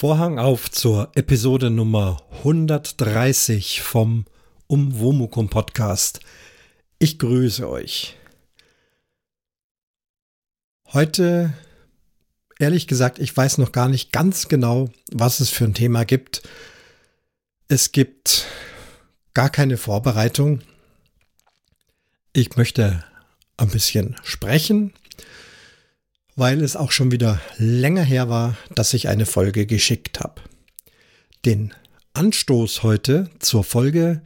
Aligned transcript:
Vorhang 0.00 0.38
auf 0.38 0.70
zur 0.70 1.10
Episode 1.14 1.68
Nummer 1.68 2.22
130 2.38 3.82
vom 3.82 4.24
Umwomukum 4.66 5.50
Podcast. 5.50 6.20
Ich 6.98 7.18
grüße 7.18 7.68
euch. 7.68 8.16
Heute, 10.94 11.52
ehrlich 12.58 12.86
gesagt, 12.86 13.18
ich 13.18 13.36
weiß 13.36 13.58
noch 13.58 13.72
gar 13.72 13.90
nicht 13.90 14.10
ganz 14.10 14.48
genau, 14.48 14.88
was 15.12 15.40
es 15.40 15.50
für 15.50 15.64
ein 15.64 15.74
Thema 15.74 16.06
gibt. 16.06 16.48
Es 17.68 17.92
gibt 17.92 18.46
gar 19.34 19.50
keine 19.50 19.76
Vorbereitung. 19.76 20.62
Ich 22.32 22.56
möchte 22.56 23.04
ein 23.58 23.68
bisschen 23.68 24.16
sprechen, 24.22 24.94
weil 26.40 26.62
es 26.62 26.74
auch 26.74 26.90
schon 26.90 27.12
wieder 27.12 27.38
länger 27.58 28.02
her 28.02 28.30
war, 28.30 28.56
dass 28.74 28.94
ich 28.94 29.08
eine 29.08 29.26
Folge 29.26 29.66
geschickt 29.66 30.20
habe. 30.20 30.40
Den 31.44 31.74
Anstoß 32.14 32.82
heute 32.82 33.28
zur 33.40 33.62
Folge 33.62 34.22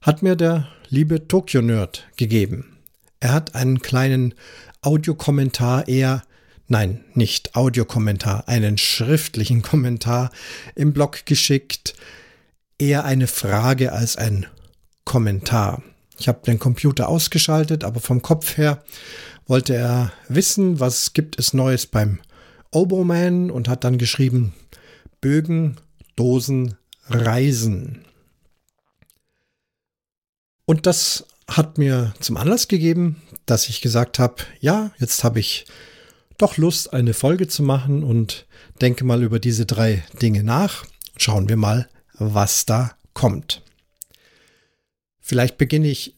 hat 0.00 0.22
mir 0.22 0.36
der 0.36 0.68
liebe 0.90 1.26
Tokyo 1.26 1.62
Nerd 1.62 2.06
gegeben. 2.16 2.76
Er 3.18 3.32
hat 3.32 3.56
einen 3.56 3.80
kleinen 3.80 4.34
Audiokommentar 4.80 5.88
eher, 5.88 6.22
nein, 6.68 7.04
nicht 7.14 7.56
Audiokommentar, 7.56 8.46
einen 8.46 8.78
schriftlichen 8.78 9.62
Kommentar 9.62 10.30
im 10.76 10.92
Blog 10.92 11.26
geschickt, 11.26 11.96
eher 12.78 13.04
eine 13.04 13.26
Frage 13.26 13.90
als 13.90 14.16
ein 14.16 14.46
Kommentar. 15.04 15.82
Ich 16.16 16.28
habe 16.28 16.42
den 16.46 16.60
Computer 16.60 17.08
ausgeschaltet, 17.08 17.82
aber 17.82 17.98
vom 17.98 18.22
Kopf 18.22 18.56
her 18.56 18.84
wollte 19.46 19.74
er 19.74 20.12
wissen, 20.28 20.80
was 20.80 21.12
gibt 21.12 21.38
es 21.38 21.54
Neues 21.54 21.86
beim 21.86 22.20
Oboman 22.70 23.50
und 23.50 23.68
hat 23.68 23.84
dann 23.84 23.98
geschrieben 23.98 24.54
Bögen, 25.20 25.76
Dosen, 26.14 26.76
Reisen. 27.08 28.04
Und 30.66 30.86
das 30.86 31.26
hat 31.48 31.78
mir 31.78 32.12
zum 32.20 32.36
Anlass 32.36 32.68
gegeben, 32.68 33.22
dass 33.46 33.68
ich 33.68 33.80
gesagt 33.80 34.18
habe, 34.18 34.42
ja, 34.60 34.90
jetzt 34.98 35.22
habe 35.22 35.38
ich 35.40 35.66
doch 36.38 36.56
Lust, 36.56 36.92
eine 36.92 37.14
Folge 37.14 37.48
zu 37.48 37.62
machen 37.62 38.02
und 38.02 38.46
denke 38.80 39.04
mal 39.04 39.22
über 39.22 39.38
diese 39.38 39.64
drei 39.64 40.04
Dinge 40.20 40.42
nach. 40.42 40.84
Schauen 41.16 41.48
wir 41.48 41.56
mal, 41.56 41.88
was 42.14 42.66
da 42.66 42.96
kommt. 43.14 43.62
Vielleicht 45.20 45.56
beginne 45.56 45.88
ich 45.88 46.14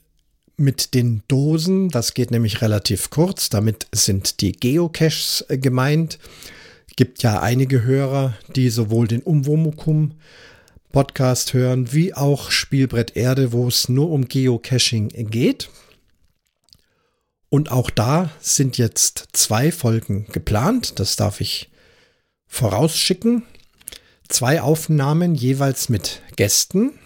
mit 0.59 0.95
den 0.95 1.23
Dosen. 1.29 1.89
Das 1.89 2.15
geht 2.15 2.31
nämlich 2.31 2.61
relativ 2.61 3.11
kurz. 3.11 3.49
Damit 3.49 3.87
sind 3.93 4.41
die 4.41 4.53
Geocaches 4.53 5.45
äh, 5.49 5.57
gemeint. 5.57 6.19
Gibt 6.97 7.23
ja 7.23 7.41
einige 7.41 7.85
Hörer, 7.85 8.35
die 8.57 8.69
sowohl 8.71 9.07
den 9.09 9.23
Umwomukum 9.23 10.13
Podcast 10.91 11.55
hören, 11.55 11.93
wie 11.93 12.15
auch 12.15 12.51
Spielbrett 12.51 13.17
Erde, 13.17 13.53
wo 13.53 13.69
es 13.69 13.89
nur 13.89 14.11
um 14.11 14.27
Geocaching 14.27 15.09
geht. 15.31 15.71
Und 17.51 17.71
auch 17.71 17.91
da 17.91 18.31
sind 18.41 18.79
jetzt 18.79 19.29
zwei 19.33 19.71
Folgen 19.71 20.27
geplant. 20.33 20.99
Das 20.99 21.17
darf 21.17 21.41
ich 21.41 21.71
vorausschicken. 22.47 23.45
Zwei 24.29 24.61
Aufnahmen 24.61 25.35
jeweils 25.35 25.89
mit 25.89 26.21
Gästen. 26.37 26.99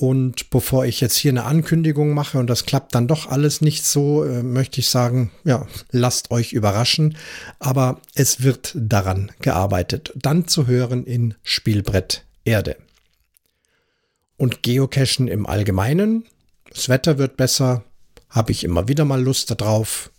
Und 0.00 0.48
bevor 0.48 0.86
ich 0.86 1.02
jetzt 1.02 1.16
hier 1.16 1.30
eine 1.30 1.44
Ankündigung 1.44 2.14
mache 2.14 2.38
und 2.38 2.48
das 2.48 2.64
klappt 2.64 2.94
dann 2.94 3.06
doch 3.06 3.26
alles 3.26 3.60
nicht 3.60 3.84
so, 3.84 4.24
äh, 4.24 4.42
möchte 4.42 4.80
ich 4.80 4.88
sagen, 4.88 5.30
ja, 5.44 5.66
lasst 5.90 6.30
euch 6.30 6.54
überraschen. 6.54 7.18
Aber 7.58 8.00
es 8.14 8.42
wird 8.42 8.72
daran 8.74 9.30
gearbeitet. 9.42 10.14
Dann 10.16 10.48
zu 10.48 10.66
hören 10.66 11.04
in 11.04 11.34
Spielbrett 11.42 12.24
Erde. 12.46 12.78
Und 14.38 14.62
Geocachen 14.62 15.28
im 15.28 15.46
Allgemeinen. 15.46 16.24
Das 16.70 16.88
Wetter 16.88 17.18
wird 17.18 17.36
besser. 17.36 17.84
Habe 18.30 18.52
ich 18.52 18.64
immer 18.64 18.88
wieder 18.88 19.04
mal 19.04 19.22
Lust 19.22 19.50
darauf. 19.50 20.10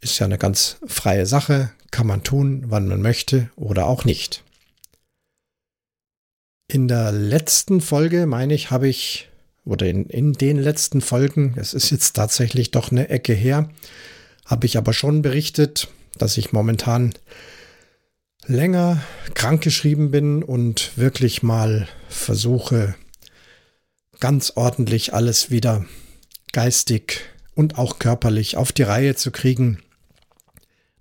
Ist 0.00 0.20
ja 0.20 0.26
eine 0.26 0.38
ganz 0.38 0.76
freie 0.86 1.26
Sache. 1.26 1.72
Kann 1.90 2.06
man 2.06 2.22
tun, 2.22 2.66
wann 2.68 2.86
man 2.86 3.02
möchte 3.02 3.50
oder 3.56 3.86
auch 3.86 4.04
nicht. 4.04 4.43
In 6.74 6.88
der 6.88 7.12
letzten 7.12 7.80
Folge, 7.80 8.26
meine 8.26 8.52
ich, 8.52 8.72
habe 8.72 8.88
ich, 8.88 9.28
oder 9.64 9.86
in, 9.86 10.06
in 10.06 10.32
den 10.32 10.58
letzten 10.58 11.02
Folgen, 11.02 11.54
es 11.56 11.72
ist 11.72 11.90
jetzt 11.90 12.14
tatsächlich 12.14 12.72
doch 12.72 12.90
eine 12.90 13.10
Ecke 13.10 13.32
her, 13.32 13.70
habe 14.44 14.66
ich 14.66 14.76
aber 14.76 14.92
schon 14.92 15.22
berichtet, 15.22 15.86
dass 16.18 16.36
ich 16.36 16.52
momentan 16.52 17.14
länger 18.46 19.00
krankgeschrieben 19.34 20.10
bin 20.10 20.42
und 20.42 20.98
wirklich 20.98 21.44
mal 21.44 21.86
versuche, 22.08 22.96
ganz 24.18 24.54
ordentlich 24.56 25.14
alles 25.14 25.52
wieder 25.52 25.84
geistig 26.52 27.20
und 27.54 27.78
auch 27.78 28.00
körperlich 28.00 28.56
auf 28.56 28.72
die 28.72 28.82
Reihe 28.82 29.14
zu 29.14 29.30
kriegen. 29.30 29.78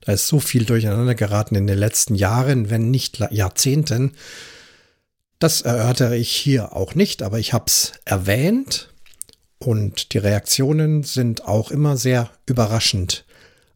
Da 0.02 0.12
ist 0.12 0.28
so 0.28 0.40
viel 0.40 0.66
durcheinander 0.66 1.16
geraten 1.16 1.56
in 1.56 1.66
den 1.66 1.80
letzten 1.80 2.14
Jahren, 2.14 2.70
wenn 2.70 2.92
nicht 2.92 3.18
Jahrzehnten, 3.32 4.12
das 5.40 5.62
erörtere 5.62 6.18
ich 6.18 6.32
hier 6.32 6.76
auch 6.76 6.96
nicht, 6.96 7.22
aber 7.22 7.40
ich 7.40 7.54
habe 7.54 7.66
es 7.68 7.94
erwähnt 8.06 8.94
und 9.58 10.14
die 10.14 10.18
Reaktionen 10.18 11.04
sind 11.04 11.46
auch 11.46 11.72
immer 11.72 11.98
sehr 11.98 12.30
überraschend. 12.46 13.26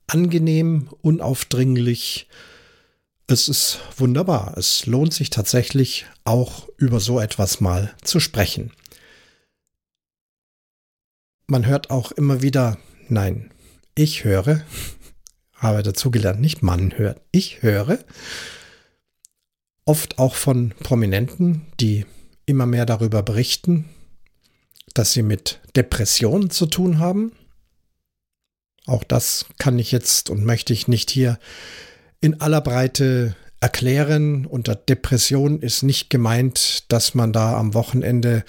Angenehm, 0.08 0.90
unaufdringlich. 1.02 2.28
Es 3.28 3.50
ist 3.50 3.80
wunderbar. 3.98 4.58
Es 4.58 4.86
lohnt 4.86 5.14
sich 5.14 5.30
tatsächlich 5.30 6.06
auch 6.24 6.68
über 6.78 7.00
so 7.00 7.20
etwas 7.20 7.60
mal 7.60 7.94
zu 8.02 8.20
sprechen. 8.20 8.72
Man 11.48 11.66
hört 11.66 11.90
auch 11.90 12.12
immer 12.12 12.42
wieder, 12.42 12.78
nein, 13.10 13.52
ich 13.96 14.24
höre, 14.24 14.62
habe 15.54 15.84
dazugelernt, 15.84 16.40
nicht 16.40 16.62
man 16.62 16.98
hört, 16.98 17.22
ich 17.32 17.62
höre 17.62 18.00
oft 19.88 20.20
auch 20.20 20.36
von 20.36 20.74
Prominenten, 20.84 21.66
die 21.80 22.06
immer 22.46 22.66
mehr 22.66 22.86
darüber 22.86 23.24
berichten, 23.24 23.86
dass 24.94 25.14
sie 25.14 25.24
mit 25.24 25.60
Depressionen 25.76 26.50
zu 26.50 26.66
tun 26.66 27.00
haben. 27.00 27.32
Auch 28.86 29.04
das 29.04 29.46
kann 29.58 29.80
ich 29.80 29.92
jetzt 29.92 30.30
und 30.30 30.46
möchte 30.46 30.74
ich 30.74 30.88
nicht 30.88 31.10
hier 31.10 31.40
in 32.22 32.42
aller 32.42 32.62
Breite 32.62 33.36
erklären. 33.60 34.46
Unter 34.46 34.76
Depression 34.76 35.62
ist 35.62 35.84
nicht 35.84 36.10
gemeint, 36.10 36.92
dass 36.92 37.16
man 37.16 37.34
da 37.34 37.58
am 37.58 37.74
Wochenende 37.74 38.44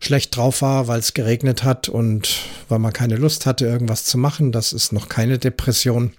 schlecht 0.00 0.36
drauf 0.36 0.62
war, 0.62 0.86
weil 0.86 1.00
es 1.00 1.14
geregnet 1.14 1.64
hat 1.64 1.88
und 1.88 2.40
weil 2.68 2.78
man 2.78 2.92
keine 2.92 3.16
Lust 3.16 3.46
hatte, 3.46 3.66
irgendwas 3.66 4.04
zu 4.04 4.18
machen. 4.18 4.52
Das 4.52 4.72
ist 4.72 4.92
noch 4.92 5.08
keine 5.08 5.38
Depression. 5.38 6.12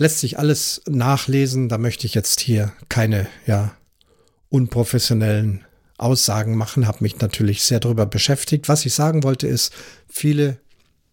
Lässt 0.00 0.20
sich 0.20 0.38
alles 0.38 0.80
nachlesen. 0.88 1.68
Da 1.68 1.76
möchte 1.76 2.06
ich 2.06 2.14
jetzt 2.14 2.40
hier 2.40 2.72
keine, 2.88 3.28
ja, 3.46 3.76
unprofessionellen 4.48 5.66
Aussagen 5.98 6.56
machen. 6.56 6.86
Habe 6.86 7.02
mich 7.02 7.20
natürlich 7.20 7.62
sehr 7.64 7.80
darüber 7.80 8.06
beschäftigt. 8.06 8.70
Was 8.70 8.86
ich 8.86 8.94
sagen 8.94 9.24
wollte 9.24 9.46
ist, 9.46 9.74
viele 10.08 10.56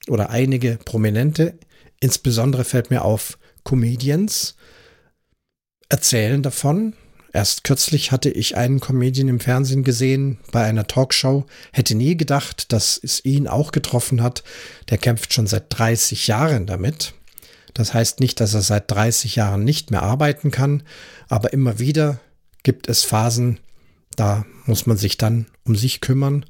oder 0.08 0.30
einige 0.30 0.80
Prominente, 0.86 1.60
insbesondere 2.00 2.64
fällt 2.64 2.90
mir 2.90 3.04
auf, 3.04 3.38
Comedians 3.66 4.56
erzählen 5.90 6.42
davon. 6.42 6.94
Erst 7.34 7.66
kürzlich 7.66 8.14
hatte 8.14 8.30
ich 8.30 8.56
einen 8.56 8.80
Comedian 8.80 9.28
im 9.28 9.42
Fernsehen 9.42 9.84
gesehen 9.84 10.40
bei 10.54 10.64
einer 10.64 10.88
Talkshow. 10.88 11.46
Hätte 11.74 11.94
nie 11.94 12.16
gedacht, 12.16 12.72
dass 12.72 12.98
es 13.04 13.26
ihn 13.26 13.50
auch 13.50 13.74
getroffen 13.74 14.24
hat. 14.24 14.46
Der 14.90 14.98
kämpft 14.98 15.34
schon 15.34 15.46
seit 15.46 15.66
30 15.78 16.28
Jahren 16.28 16.68
damit. 16.68 17.14
Das 17.78 17.94
heißt 17.94 18.22
nicht, 18.22 18.40
dass 18.40 18.56
er 18.56 18.64
seit 18.64 18.90
30 18.90 19.36
Jahren 19.36 19.64
nicht 19.64 19.92
mehr 19.92 20.02
arbeiten 20.02 20.50
kann, 20.50 20.82
aber 21.30 21.54
immer 21.54 21.78
wieder 21.78 22.20
gibt 22.64 22.90
es 22.90 23.04
Phasen, 23.04 23.60
da 24.16 24.48
muss 24.66 24.88
man 24.88 24.98
sich 24.98 25.18
dann 25.18 25.46
um 25.64 25.76
sich 25.76 26.02
kümmern. 26.02 26.44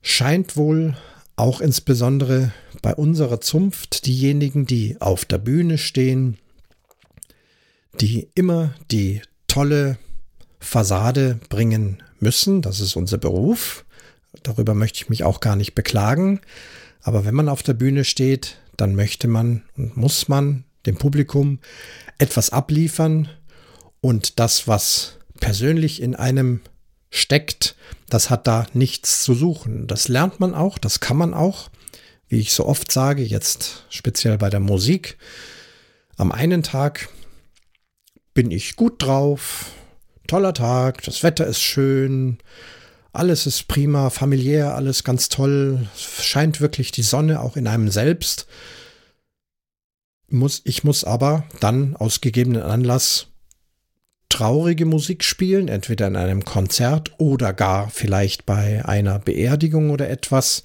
Scheint 0.00 0.56
wohl 0.56 0.96
auch 1.34 1.60
insbesondere 1.60 2.52
bei 2.82 2.94
unserer 2.94 3.40
Zunft 3.40 4.06
diejenigen, 4.06 4.64
die 4.64 4.96
auf 5.00 5.24
der 5.24 5.38
Bühne 5.38 5.76
stehen, 5.76 6.38
die 8.00 8.28
immer 8.36 8.74
die 8.92 9.22
tolle 9.48 9.98
Fassade 10.60 11.40
bringen 11.48 12.00
müssen. 12.20 12.62
Das 12.62 12.78
ist 12.78 12.94
unser 12.94 13.18
Beruf. 13.18 13.84
Darüber 14.44 14.74
möchte 14.74 14.98
ich 14.98 15.08
mich 15.08 15.24
auch 15.24 15.40
gar 15.40 15.56
nicht 15.56 15.74
beklagen. 15.74 16.40
Aber 17.00 17.24
wenn 17.24 17.34
man 17.34 17.48
auf 17.48 17.64
der 17.64 17.74
Bühne 17.74 18.04
steht, 18.04 18.61
dann 18.82 18.96
möchte 18.96 19.28
man 19.28 19.62
und 19.76 19.96
muss 19.96 20.26
man 20.26 20.64
dem 20.86 20.96
Publikum 20.96 21.60
etwas 22.18 22.50
abliefern 22.50 23.28
und 24.00 24.40
das, 24.40 24.66
was 24.66 25.18
persönlich 25.38 26.02
in 26.02 26.16
einem 26.16 26.60
steckt, 27.10 27.76
das 28.08 28.28
hat 28.28 28.48
da 28.48 28.66
nichts 28.72 29.22
zu 29.22 29.34
suchen. 29.34 29.86
Das 29.86 30.08
lernt 30.08 30.40
man 30.40 30.52
auch, 30.52 30.78
das 30.78 30.98
kann 30.98 31.16
man 31.16 31.32
auch, 31.32 31.70
wie 32.26 32.40
ich 32.40 32.52
so 32.52 32.66
oft 32.66 32.90
sage, 32.90 33.22
jetzt 33.22 33.86
speziell 33.88 34.36
bei 34.36 34.50
der 34.50 34.58
Musik. 34.58 35.16
Am 36.16 36.32
einen 36.32 36.64
Tag 36.64 37.08
bin 38.34 38.50
ich 38.50 38.74
gut 38.74 39.00
drauf, 39.00 39.66
toller 40.26 40.54
Tag, 40.54 41.02
das 41.04 41.22
Wetter 41.22 41.46
ist 41.46 41.62
schön, 41.62 42.38
alles 43.12 43.46
ist 43.46 43.68
prima, 43.68 44.10
familiär, 44.10 44.74
alles 44.74 45.04
ganz 45.04 45.28
toll, 45.28 45.86
scheint 45.96 46.60
wirklich 46.60 46.92
die 46.92 47.02
Sonne 47.02 47.40
auch 47.40 47.56
in 47.56 47.66
einem 47.66 47.90
selbst. 47.90 48.46
Muss, 50.28 50.62
ich 50.64 50.82
muss 50.82 51.04
aber 51.04 51.44
dann 51.60 51.94
aus 51.96 52.22
gegebenen 52.22 52.62
Anlass 52.62 53.26
traurige 54.30 54.86
Musik 54.86 55.24
spielen, 55.24 55.68
entweder 55.68 56.06
in 56.06 56.16
einem 56.16 56.46
Konzert 56.46 57.12
oder 57.18 57.52
gar 57.52 57.90
vielleicht 57.90 58.46
bei 58.46 58.82
einer 58.86 59.18
Beerdigung 59.18 59.90
oder 59.90 60.08
etwas 60.08 60.62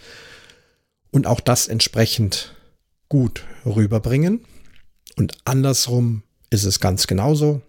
und 1.11 1.27
auch 1.27 1.41
das 1.41 1.67
entsprechend 1.67 2.55
gut 3.09 3.43
rüberbringen. 3.65 4.45
Und 5.17 5.37
andersrum 5.43 6.23
ist 6.49 6.63
es 6.63 6.79
ganz 6.79 7.07
genauso. 7.07 7.61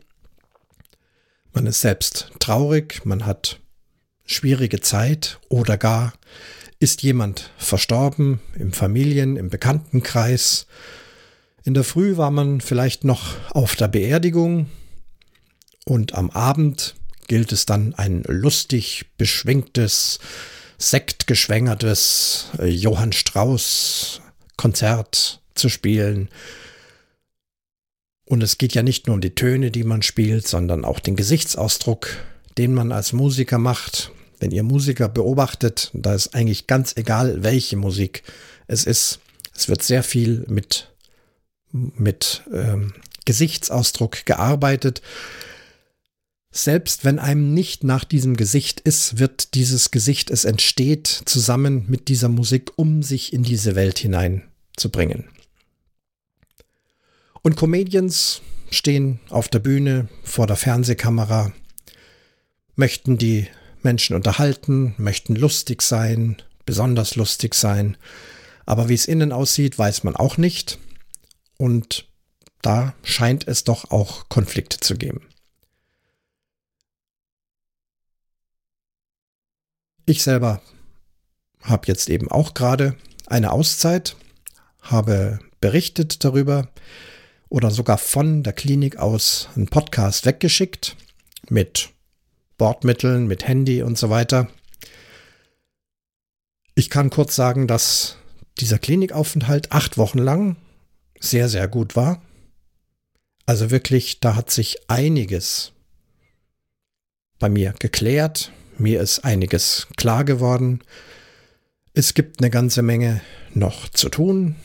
Man 1.53 1.67
ist 1.67 1.81
selbst 1.81 2.31
traurig, 2.39 3.05
man 3.05 3.27
hat 3.27 3.59
schwierige 4.29 4.81
Zeit 4.81 5.41
oder 5.49 5.77
gar 5.77 6.13
ist 6.81 7.03
jemand 7.03 7.51
verstorben 7.59 8.41
im 8.55 8.73
Familien-, 8.73 9.37
im 9.37 9.51
Bekanntenkreis. 9.51 10.67
In 11.65 11.75
der 11.75 11.85
Früh 11.85 12.17
war 12.17 12.31
man 12.31 12.61
vielleicht 12.61 13.05
noch 13.05 13.35
auf 13.51 13.75
der 13.75 13.89
Beerdigung 13.89 14.69
und 15.85 16.15
am 16.15 16.31
Abend 16.31 16.95
gilt 17.27 17.53
es 17.53 17.67
dann 17.67 17.95
ein 17.95 18.23
lustig 18.27 19.07
beschwingtes, 19.19 20.19
sektgeschwängertes 20.79 22.47
äh, 22.59 22.67
Johann 22.67 23.13
Strauss 23.13 24.21
Konzert 24.57 25.41
zu 25.55 25.69
spielen. 25.69 26.29
Und 28.25 28.43
es 28.43 28.59
geht 28.59 28.75
ja 28.75 28.83
nicht 28.83 29.07
nur 29.07 29.15
um 29.15 29.21
die 29.21 29.35
Töne, 29.35 29.71
die 29.71 29.85
man 29.85 30.03
spielt, 30.03 30.47
sondern 30.47 30.85
auch 30.85 31.01
den 31.01 31.17
Gesichtsausdruck, 31.17 32.09
den 32.59 32.75
man 32.75 32.93
als 32.93 33.13
Musiker 33.13 33.59
macht. 33.59 34.13
Wenn 34.41 34.51
ihr 34.51 34.63
Musiker 34.63 35.09
beobachtet, 35.09 35.91
da 35.93 36.15
ist 36.15 36.35
eigentlich 36.35 36.67
ganz 36.67 36.97
egal, 36.97 37.43
welche 37.43 37.77
Musik 37.77 38.23
es 38.67 38.85
ist. 38.85 39.21
Es 39.55 39.69
wird 39.69 39.83
sehr 39.83 40.03
viel 40.03 40.45
mit, 40.49 40.89
mit 41.73 42.43
ähm, 42.53 42.93
Gesichtsausdruck 43.25 44.25
gearbeitet. 44.25 45.03
Selbst 46.51 47.05
wenn 47.05 47.19
einem 47.19 47.53
nicht 47.53 47.85
nach 47.85 48.05
diesem 48.05 48.37
Gesicht 48.37 48.81
ist, 48.81 49.19
wird 49.19 49.55
dieses 49.55 49.91
Gesicht, 49.91 50.31
es 50.31 50.45
entsteht 50.45 51.07
zusammen 51.07 51.85
mit 51.89 52.09
dieser 52.09 52.29
Musik, 52.29 52.73
um 52.77 53.03
sich 53.03 53.33
in 53.33 53.43
diese 53.43 53.75
Welt 53.75 53.99
hineinzubringen. 53.99 55.29
Und 57.43 57.57
Comedians 57.57 58.41
stehen 58.71 59.21
auf 59.29 59.49
der 59.49 59.59
Bühne 59.59 60.09
vor 60.23 60.47
der 60.47 60.57
Fernsehkamera, 60.57 61.53
möchten 62.77 63.19
die 63.19 63.49
Menschen 63.83 64.17
unterhalten, 64.17 64.95
möchten 64.99 65.37
lustig 65.37 65.83
sein, 65.83 66.37
besonders 66.67 67.17
lustig 67.17 67.55
sein. 67.55 67.97
Aber 68.67 68.89
wie 68.89 68.95
es 68.95 69.07
innen 69.07 69.33
aussieht, 69.33 69.79
weiß 69.79 70.05
man 70.05 70.17
auch 70.17 70.37
nicht. 70.37 70.79
Und 71.57 72.07
da 72.63 72.95
scheint 73.03 73.47
es 73.49 73.65
doch 73.65 73.91
auch 73.91 74.29
Konflikte 74.29 74.79
zu 74.79 74.97
geben. 74.97 75.27
Ich 80.07 80.23
selber 80.23 80.63
habe 81.63 81.87
jetzt 81.87 82.09
eben 82.09 82.31
auch 82.31 82.55
gerade 82.55 82.97
eine 83.27 83.53
Auszeit, 83.53 84.17
habe 84.81 85.39
berichtet 85.61 86.25
darüber 86.25 86.69
oder 87.49 87.71
sogar 87.71 87.99
von 87.99 88.43
der 88.43 88.53
Klinik 88.53 88.97
aus 88.97 89.49
einen 89.55 89.69
Podcast 89.69 90.25
weggeschickt 90.25 90.97
mit 91.51 91.91
Bordmitteln, 92.59 93.27
mit 93.27 93.47
Handy 93.47 93.83
und 93.83 93.97
so 93.97 94.11
weiter. 94.11 94.49
Ich 96.75 96.91
kann 96.91 97.11
kurz 97.11 97.35
sagen, 97.35 97.67
dass 97.67 98.17
dieser 98.61 98.79
Klinikaufenthalt 98.79 99.73
acht 99.73 99.99
Wochen 99.99 100.19
lang 100.19 100.57
sehr, 101.21 101.49
sehr 101.49 101.69
gut 101.69 101.97
war. 101.97 102.23
Also 103.47 103.71
wirklich, 103.71 104.21
da 104.21 104.37
hat 104.37 104.51
sich 104.51 104.91
einiges 104.91 105.73
bei 107.39 107.49
mir 107.49 107.73
geklärt, 107.79 108.53
mir 108.77 109.01
ist 109.01 109.25
einiges 109.25 109.89
klar 109.97 110.25
geworden. 110.25 110.81
Es 111.95 112.15
gibt 112.15 112.41
eine 112.41 112.51
ganze 112.51 112.83
Menge 112.83 113.21
noch 113.55 113.89
zu 113.89 114.09
tun, 114.09 114.57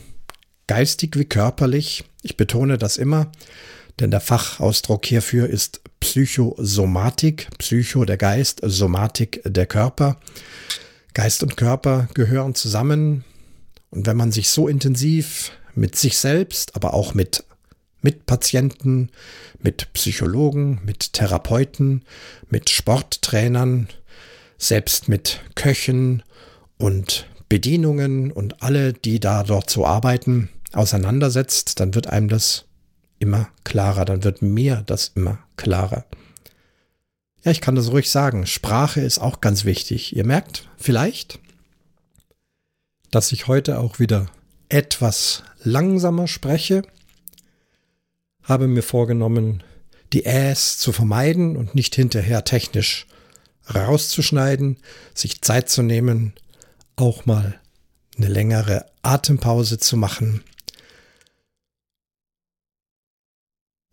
geistig 0.66 1.16
wie 1.16 1.24
körperlich. 1.24 2.04
Ich 2.22 2.36
betone 2.36 2.78
das 2.78 2.96
immer, 2.96 3.32
denn 4.00 4.10
der 4.10 4.20
Fachausdruck 4.20 5.06
hierfür 5.06 5.48
ist 5.48 5.80
Psychosomatik, 6.00 7.48
Psycho 7.58 8.04
der 8.04 8.16
Geist, 8.16 8.60
Somatik 8.62 9.40
der 9.44 9.66
Körper. 9.66 10.18
Geist 11.14 11.42
und 11.42 11.56
Körper 11.56 12.08
gehören 12.14 12.54
zusammen. 12.54 13.24
Und 13.90 14.06
wenn 14.06 14.16
man 14.16 14.32
sich 14.32 14.48
so 14.48 14.66
intensiv 14.68 15.52
mit 15.74 15.96
sich 15.96 16.18
selbst, 16.18 16.74
aber 16.76 16.94
auch 16.94 17.14
mit 17.14 17.44
mit 18.04 18.26
Patienten, 18.26 19.08
mit 19.60 19.90
Psychologen, 19.94 20.78
mit 20.84 21.14
Therapeuten, 21.14 22.04
mit 22.50 22.68
Sporttrainern, 22.68 23.88
selbst 24.58 25.08
mit 25.08 25.40
Köchen 25.54 26.22
und 26.76 27.26
Bedienungen 27.48 28.30
und 28.30 28.62
alle, 28.62 28.92
die 28.92 29.20
da 29.20 29.42
dort 29.42 29.70
so 29.70 29.86
arbeiten, 29.86 30.50
auseinandersetzt, 30.74 31.80
dann 31.80 31.94
wird 31.94 32.08
einem 32.08 32.28
das 32.28 32.66
immer 33.24 33.48
klarer, 33.64 34.04
dann 34.04 34.22
wird 34.22 34.42
mir 34.42 34.82
das 34.84 35.12
immer 35.14 35.38
klarer. 35.56 36.04
Ja, 37.42 37.50
ich 37.50 37.62
kann 37.62 37.74
das 37.74 37.90
ruhig 37.90 38.10
sagen, 38.10 38.46
Sprache 38.46 39.00
ist 39.00 39.18
auch 39.18 39.40
ganz 39.40 39.64
wichtig. 39.64 40.14
Ihr 40.14 40.24
merkt 40.24 40.68
vielleicht, 40.76 41.38
dass 43.10 43.32
ich 43.32 43.46
heute 43.46 43.78
auch 43.80 43.98
wieder 43.98 44.26
etwas 44.68 45.42
langsamer 45.62 46.28
spreche, 46.28 46.82
habe 48.42 48.68
mir 48.68 48.82
vorgenommen, 48.82 49.62
die 50.12 50.26
Äs 50.26 50.78
zu 50.78 50.92
vermeiden 50.92 51.56
und 51.56 51.74
nicht 51.74 51.94
hinterher 51.94 52.44
technisch 52.44 53.06
rauszuschneiden, 53.74 54.76
sich 55.14 55.40
Zeit 55.40 55.70
zu 55.70 55.82
nehmen, 55.82 56.34
auch 56.96 57.24
mal 57.24 57.58
eine 58.16 58.28
längere 58.28 58.84
Atempause 59.02 59.78
zu 59.78 59.96
machen. 59.96 60.42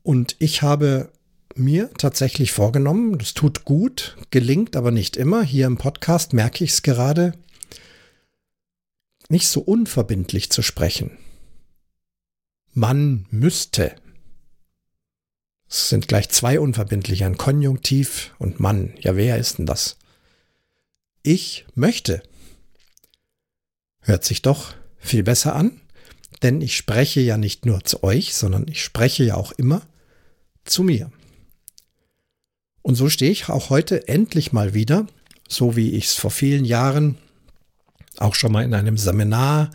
Und 0.03 0.35
ich 0.39 0.61
habe 0.61 1.11
mir 1.55 1.91
tatsächlich 1.97 2.51
vorgenommen, 2.51 3.17
das 3.17 3.33
tut 3.33 3.65
gut, 3.65 4.17
gelingt 4.31 4.75
aber 4.75 4.91
nicht 4.91 5.17
immer. 5.17 5.43
Hier 5.43 5.67
im 5.67 5.77
Podcast 5.77 6.33
merke 6.33 6.63
ich 6.63 6.71
es 6.71 6.81
gerade, 6.81 7.33
nicht 9.29 9.47
so 9.47 9.61
unverbindlich 9.61 10.49
zu 10.49 10.61
sprechen. 10.61 11.17
Man 12.73 13.25
müsste. 13.31 13.95
Es 15.69 15.89
sind 15.89 16.07
gleich 16.07 16.29
zwei 16.29 16.59
unverbindliche, 16.59 17.25
ein 17.25 17.37
Konjunktiv 17.37 18.33
und 18.39 18.59
Mann. 18.59 18.93
Ja, 18.99 19.15
wer 19.15 19.37
ist 19.37 19.57
denn 19.57 19.65
das? 19.65 19.97
Ich 21.23 21.65
möchte. 21.75 22.23
Hört 24.01 24.25
sich 24.25 24.41
doch 24.41 24.73
viel 24.97 25.23
besser 25.23 25.55
an, 25.55 25.79
denn 26.41 26.59
ich 26.61 26.75
spreche 26.75 27.21
ja 27.21 27.37
nicht 27.37 27.65
nur 27.65 27.83
zu 27.83 28.03
euch, 28.03 28.33
sondern 28.33 28.67
ich 28.67 28.83
spreche 28.83 29.23
ja 29.23 29.35
auch 29.35 29.51
immer 29.53 29.81
zu 30.65 30.83
mir. 30.83 31.11
Und 32.81 32.95
so 32.95 33.09
stehe 33.09 33.31
ich 33.31 33.49
auch 33.49 33.69
heute 33.69 34.07
endlich 34.07 34.53
mal 34.53 34.73
wieder, 34.73 35.07
so 35.47 35.75
wie 35.75 35.91
ich 35.91 36.05
es 36.05 36.15
vor 36.15 36.31
vielen 36.31 36.65
Jahren 36.65 37.17
auch 38.17 38.35
schon 38.35 38.51
mal 38.51 38.63
in 38.63 38.73
einem 38.73 38.97
Seminar 38.97 39.71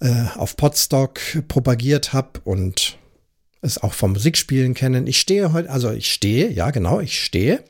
äh, 0.00 0.26
auf 0.34 0.56
Podstock 0.56 1.20
propagiert 1.48 2.12
habe 2.12 2.40
und 2.44 2.98
es 3.62 3.78
auch 3.78 3.94
vom 3.94 4.12
Musikspielen 4.12 4.74
kennen. 4.74 5.06
Ich 5.06 5.18
stehe 5.18 5.52
heute, 5.52 5.70
also 5.70 5.90
ich 5.90 6.12
stehe, 6.12 6.50
ja 6.50 6.70
genau, 6.70 7.00
ich 7.00 7.22
stehe 7.22 7.64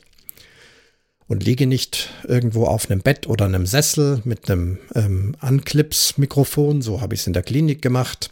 und 1.26 1.44
liege 1.44 1.66
nicht 1.66 2.11
irgendwo 2.25 2.66
auf 2.66 2.90
einem 2.90 3.00
Bett 3.00 3.26
oder 3.26 3.46
einem 3.46 3.66
Sessel 3.66 4.20
mit 4.25 4.50
einem 4.50 4.78
ähm, 4.94 5.35
Anklips-Mikrofon, 5.40 6.82
so 6.82 7.00
habe 7.00 7.14
ich 7.14 7.20
es 7.20 7.26
in 7.26 7.32
der 7.32 7.42
Klinik 7.42 7.82
gemacht, 7.82 8.30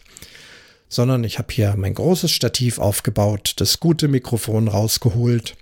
sondern 0.94 1.24
ich 1.24 1.38
habe 1.38 1.52
hier 1.52 1.74
mein 1.76 1.94
großes 1.94 2.30
Stativ 2.30 2.78
aufgebaut, 2.78 3.54
das 3.56 3.80
gute 3.80 4.08
Mikrofon 4.08 4.68
rausgeholt. 4.68 5.56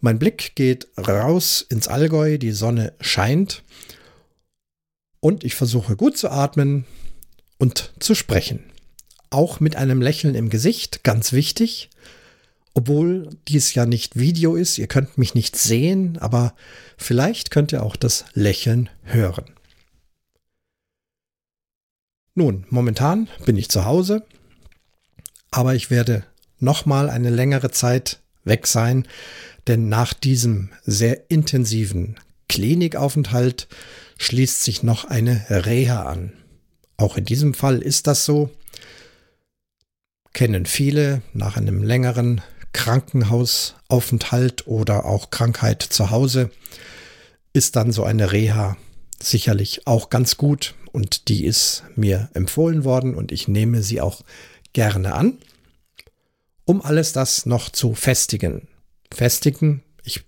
Mein 0.00 0.18
Blick 0.18 0.54
geht 0.54 0.88
raus 0.98 1.64
ins 1.68 1.88
Allgäu, 1.88 2.38
die 2.38 2.52
Sonne 2.52 2.92
scheint 3.00 3.62
und 5.20 5.44
ich 5.44 5.54
versuche 5.54 5.96
gut 5.96 6.16
zu 6.18 6.30
atmen 6.30 6.84
und 7.58 7.92
zu 8.00 8.14
sprechen 8.14 8.64
auch 9.32 9.60
mit 9.60 9.76
einem 9.76 10.00
Lächeln 10.00 10.34
im 10.34 10.50
Gesicht, 10.50 11.02
ganz 11.04 11.32
wichtig. 11.32 11.90
Obwohl 12.74 13.28
dies 13.48 13.74
ja 13.74 13.84
nicht 13.84 14.16
Video 14.16 14.54
ist, 14.54 14.78
ihr 14.78 14.86
könnt 14.86 15.18
mich 15.18 15.34
nicht 15.34 15.56
sehen, 15.56 16.18
aber 16.18 16.54
vielleicht 16.96 17.50
könnt 17.50 17.72
ihr 17.72 17.82
auch 17.82 17.96
das 17.96 18.24
Lächeln 18.34 18.88
hören. 19.02 19.44
Nun, 22.34 22.64
momentan 22.70 23.28
bin 23.44 23.58
ich 23.58 23.68
zu 23.68 23.84
Hause, 23.84 24.24
aber 25.52 25.76
ich 25.76 25.90
werde 25.90 26.24
noch 26.58 26.86
mal 26.86 27.08
eine 27.08 27.30
längere 27.30 27.70
Zeit 27.70 28.18
weg 28.42 28.66
sein, 28.66 29.06
denn 29.68 29.88
nach 29.88 30.12
diesem 30.14 30.70
sehr 30.84 31.30
intensiven 31.30 32.18
Klinikaufenthalt 32.48 33.68
schließt 34.18 34.64
sich 34.64 34.82
noch 34.82 35.04
eine 35.04 35.46
Reha 35.48 36.02
an. 36.02 36.32
Auch 36.96 37.16
in 37.16 37.24
diesem 37.24 37.54
Fall 37.54 37.80
ist 37.80 38.08
das 38.08 38.24
so. 38.24 38.50
Kennen 40.32 40.66
viele 40.66 41.22
nach 41.32 41.56
einem 41.56 41.82
längeren 41.82 42.40
Krankenhausaufenthalt 42.72 44.66
oder 44.66 45.04
auch 45.04 45.30
Krankheit 45.30 45.82
zu 45.82 46.10
Hause 46.10 46.50
ist 47.52 47.76
dann 47.76 47.92
so 47.92 48.04
eine 48.04 48.32
Reha 48.32 48.76
sicherlich 49.20 49.86
auch 49.86 50.08
ganz 50.08 50.36
gut 50.36 50.74
und 50.90 51.28
die 51.28 51.44
ist 51.44 51.84
mir 51.96 52.30
empfohlen 52.34 52.84
worden 52.84 53.14
und 53.14 53.30
ich 53.30 53.46
nehme 53.46 53.82
sie 53.82 54.00
auch 54.00 54.22
gerne 54.72 55.14
an, 55.14 55.38
um 56.64 56.82
alles 56.82 57.12
das 57.12 57.46
noch 57.46 57.70
zu 57.70 57.94
festigen. 57.94 58.68
Festigen, 59.12 59.82
ich 60.04 60.24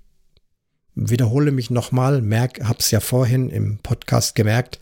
wiederhole 0.94 1.50
mich 1.50 1.70
nochmal, 1.70 2.22
habe 2.22 2.78
es 2.78 2.90
ja 2.90 3.00
vorhin 3.00 3.50
im 3.50 3.78
Podcast 3.78 4.34
gemerkt, 4.34 4.78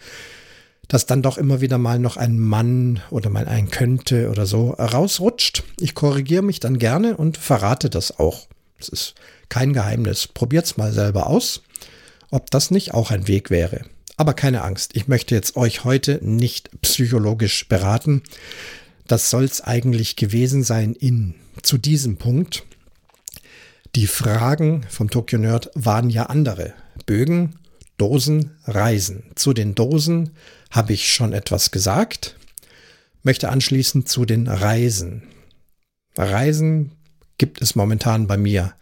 dass 0.88 1.06
dann 1.06 1.22
doch 1.22 1.38
immer 1.38 1.60
wieder 1.60 1.78
mal 1.78 1.98
noch 1.98 2.16
ein 2.16 2.38
Mann 2.38 3.00
oder 3.10 3.30
mal 3.30 3.48
ein 3.48 3.70
könnte 3.70 4.28
oder 4.30 4.46
so 4.46 4.70
rausrutscht. 4.70 5.62
Ich 5.78 5.94
korrigiere 5.94 6.42
mich 6.42 6.60
dann 6.60 6.78
gerne 6.78 7.16
und 7.16 7.38
verrate 7.38 7.88
das 7.88 8.18
auch. 8.18 8.46
Es 8.78 8.88
ist 8.88 9.14
kein 9.48 9.72
Geheimnis. 9.72 10.26
Probiert's 10.26 10.76
mal 10.76 10.92
selber 10.92 11.28
aus, 11.28 11.62
ob 12.30 12.50
das 12.50 12.70
nicht 12.70 12.92
auch 12.94 13.10
ein 13.10 13.28
Weg 13.28 13.48
wäre. 13.48 13.86
Aber 14.16 14.34
keine 14.34 14.62
Angst, 14.62 14.94
ich 14.94 15.08
möchte 15.08 15.34
jetzt 15.34 15.56
euch 15.56 15.84
heute 15.84 16.18
nicht 16.22 16.70
psychologisch 16.82 17.68
beraten. 17.68 18.22
Das 19.12 19.28
soll's 19.28 19.60
eigentlich 19.60 20.16
gewesen 20.16 20.64
sein 20.64 20.94
in 20.94 21.34
zu 21.60 21.76
diesem 21.76 22.16
Punkt. 22.16 22.62
Die 23.94 24.06
Fragen 24.06 24.86
vom 24.88 25.10
Tokyo 25.10 25.38
Nerd 25.38 25.70
waren 25.74 26.08
ja 26.08 26.30
andere. 26.30 26.72
Bögen, 27.04 27.58
Dosen, 27.98 28.52
Reisen. 28.64 29.24
Zu 29.34 29.52
den 29.52 29.74
Dosen 29.74 30.30
habe 30.70 30.94
ich 30.94 31.12
schon 31.12 31.34
etwas 31.34 31.72
gesagt, 31.72 32.38
möchte 33.22 33.50
anschließend 33.50 34.08
zu 34.08 34.24
den 34.24 34.48
Reisen. 34.48 35.24
Reisen 36.16 36.92
gibt 37.36 37.60
es 37.60 37.74
momentan 37.74 38.26
bei 38.26 38.38
mir 38.38 38.72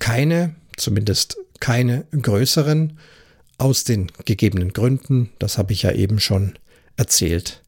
keine, 0.00 0.54
zumindest 0.78 1.36
keine 1.60 2.06
größeren, 2.10 2.98
aus 3.58 3.84
den 3.84 4.10
gegebenen 4.24 4.72
Gründen, 4.72 5.28
das 5.38 5.58
habe 5.58 5.74
ich 5.74 5.82
ja 5.82 5.92
eben 5.92 6.20
schon 6.20 6.54
erzählt. 6.96 7.63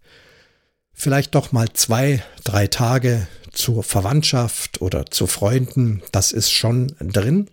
Vielleicht 0.98 1.34
doch 1.34 1.52
mal 1.52 1.68
zwei, 1.74 2.24
drei 2.42 2.68
Tage 2.68 3.28
zur 3.52 3.82
Verwandtschaft 3.82 4.80
oder 4.80 5.04
zu 5.04 5.26
Freunden, 5.26 6.02
das 6.10 6.32
ist 6.32 6.50
schon 6.50 6.96
drin. 6.98 7.50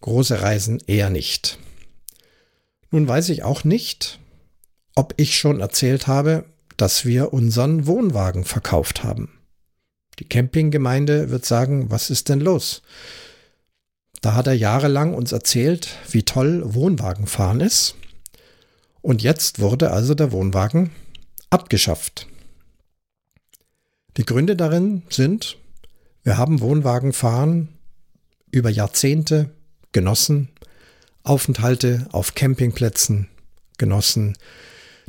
Große 0.00 0.40
Reisen 0.40 0.80
eher 0.86 1.10
nicht. 1.10 1.58
Nun 2.92 3.08
weiß 3.08 3.30
ich 3.30 3.42
auch 3.42 3.64
nicht, 3.64 4.20
ob 4.94 5.14
ich 5.16 5.36
schon 5.36 5.58
erzählt 5.58 6.06
habe, 6.06 6.44
dass 6.76 7.04
wir 7.04 7.32
unseren 7.32 7.88
Wohnwagen 7.88 8.44
verkauft 8.44 9.02
haben. 9.02 9.40
Die 10.20 10.28
Campinggemeinde 10.28 11.30
wird 11.30 11.44
sagen, 11.44 11.90
was 11.90 12.10
ist 12.10 12.28
denn 12.28 12.40
los? 12.40 12.82
Da 14.20 14.34
hat 14.34 14.46
er 14.46 14.54
jahrelang 14.54 15.14
uns 15.14 15.32
erzählt, 15.32 15.88
wie 16.12 16.22
toll 16.22 16.62
Wohnwagenfahren 16.74 17.60
ist. 17.60 17.96
Und 19.02 19.20
jetzt 19.20 19.58
wurde 19.58 19.90
also 19.90 20.14
der 20.14 20.30
Wohnwagen 20.30 20.92
abgeschafft. 21.54 22.26
Die 24.16 24.24
Gründe 24.24 24.56
darin 24.56 25.04
sind, 25.08 25.56
wir 26.24 26.36
haben 26.36 26.60
Wohnwagenfahren 26.60 27.68
über 28.50 28.70
Jahrzehnte 28.70 29.50
genossen, 29.92 30.48
Aufenthalte 31.22 32.08
auf 32.10 32.34
Campingplätzen 32.34 33.28
genossen, 33.78 34.36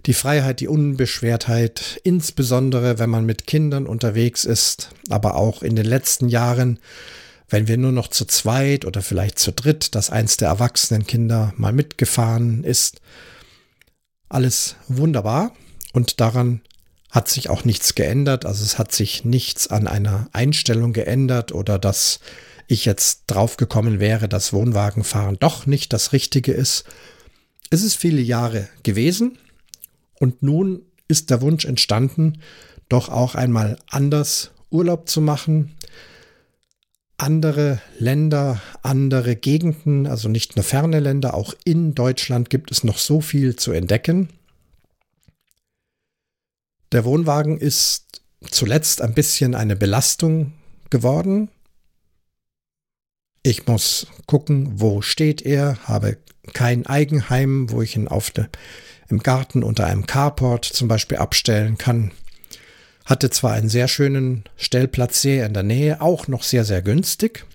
die 0.05 0.13
Freiheit, 0.13 0.59
die 0.59 0.67
Unbeschwertheit, 0.67 1.99
insbesondere 2.03 2.99
wenn 2.99 3.09
man 3.09 3.25
mit 3.25 3.47
Kindern 3.47 3.87
unterwegs 3.87 4.45
ist, 4.45 4.91
aber 5.09 5.35
auch 5.35 5.63
in 5.63 5.75
den 5.75 5.87
letzten 5.87 6.29
Jahren, 6.29 6.77
wenn 7.49 7.67
wir 7.67 7.77
nur 7.77 7.91
noch 7.91 8.07
zu 8.09 8.23
zweit 8.23 8.85
oder 8.85 9.01
vielleicht 9.01 9.39
zu 9.39 9.51
dritt, 9.51 9.95
dass 9.95 10.11
eins 10.11 10.37
der 10.37 10.49
erwachsenen 10.49 11.07
Kinder 11.07 11.55
mal 11.57 11.73
mitgefahren 11.73 12.63
ist. 12.63 13.01
Alles 14.29 14.75
wunderbar 14.87 15.51
und 15.95 16.19
daran 16.19 16.59
hat 17.09 17.29
sich 17.29 17.49
auch 17.49 17.63
nichts 17.63 17.95
geändert. 17.95 18.45
Also 18.45 18.63
es 18.63 18.77
hat 18.77 18.91
sich 18.91 19.23
nichts 19.23 19.67
an 19.67 19.87
einer 19.87 20.27
Einstellung 20.33 20.91
geändert 20.91 21.53
oder 21.53 21.79
dass 21.79 22.19
ich 22.67 22.83
jetzt 22.83 23.23
draufgekommen 23.27 23.99
wäre, 23.99 24.27
dass 24.27 24.51
Wohnwagenfahren 24.51 25.37
doch 25.39 25.65
nicht 25.65 25.93
das 25.93 26.11
Richtige 26.11 26.51
ist. 26.51 26.83
Es 27.69 27.81
ist 27.81 27.95
viele 27.95 28.21
Jahre 28.21 28.67
gewesen 28.83 29.37
und 30.19 30.43
nun 30.43 30.81
ist 31.07 31.29
der 31.29 31.41
Wunsch 31.41 31.63
entstanden, 31.63 32.41
doch 32.89 33.07
auch 33.07 33.35
einmal 33.35 33.77
anders 33.87 34.51
Urlaub 34.69 35.07
zu 35.07 35.21
machen. 35.21 35.75
Andere 37.17 37.79
Länder, 37.97 38.61
andere 38.81 39.37
Gegenden, 39.37 40.07
also 40.07 40.27
nicht 40.27 40.57
nur 40.57 40.65
ferne 40.65 40.99
Länder, 40.99 41.33
auch 41.35 41.53
in 41.63 41.95
Deutschland 41.95 42.49
gibt 42.49 42.71
es 42.71 42.83
noch 42.83 42.97
so 42.97 43.21
viel 43.21 43.55
zu 43.55 43.71
entdecken. 43.71 44.27
Der 46.91 47.05
Wohnwagen 47.05 47.57
ist 47.57 48.21
zuletzt 48.49 49.01
ein 49.01 49.13
bisschen 49.13 49.55
eine 49.55 49.75
Belastung 49.75 50.53
geworden. 50.89 51.49
Ich 53.43 53.67
muss 53.67 54.07
gucken, 54.25 54.79
wo 54.79 55.01
steht 55.01 55.41
er, 55.41 55.77
habe 55.83 56.17
kein 56.53 56.85
Eigenheim, 56.85 57.71
wo 57.71 57.81
ich 57.81 57.95
ihn 57.95 58.07
auf 58.07 58.31
de, 58.31 58.45
im 59.09 59.19
Garten 59.19 59.63
unter 59.63 59.85
einem 59.85 60.05
Carport 60.05 60.65
zum 60.65 60.87
Beispiel 60.87 61.17
abstellen 61.17 61.77
kann. 61.77 62.11
Hatte 63.05 63.29
zwar 63.29 63.53
einen 63.53 63.69
sehr 63.69 63.87
schönen 63.87 64.45
Stellplatz 64.55 65.21
sehr 65.21 65.45
in 65.45 65.53
der 65.53 65.63
Nähe, 65.63 66.01
auch 66.01 66.27
noch 66.27 66.43
sehr, 66.43 66.65
sehr 66.65 66.81
günstig. 66.81 67.45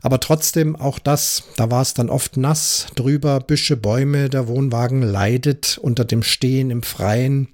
Aber 0.00 0.20
trotzdem 0.20 0.76
auch 0.76 0.98
das, 0.98 1.44
da 1.56 1.70
war 1.70 1.82
es 1.82 1.94
dann 1.94 2.10
oft 2.10 2.36
nass, 2.36 2.86
drüber 2.94 3.40
Büsche, 3.40 3.76
Bäume, 3.76 4.28
der 4.28 4.46
Wohnwagen 4.46 5.02
leidet 5.02 5.78
unter 5.78 6.04
dem 6.04 6.22
Stehen 6.22 6.70
im 6.70 6.82
Freien. 6.82 7.48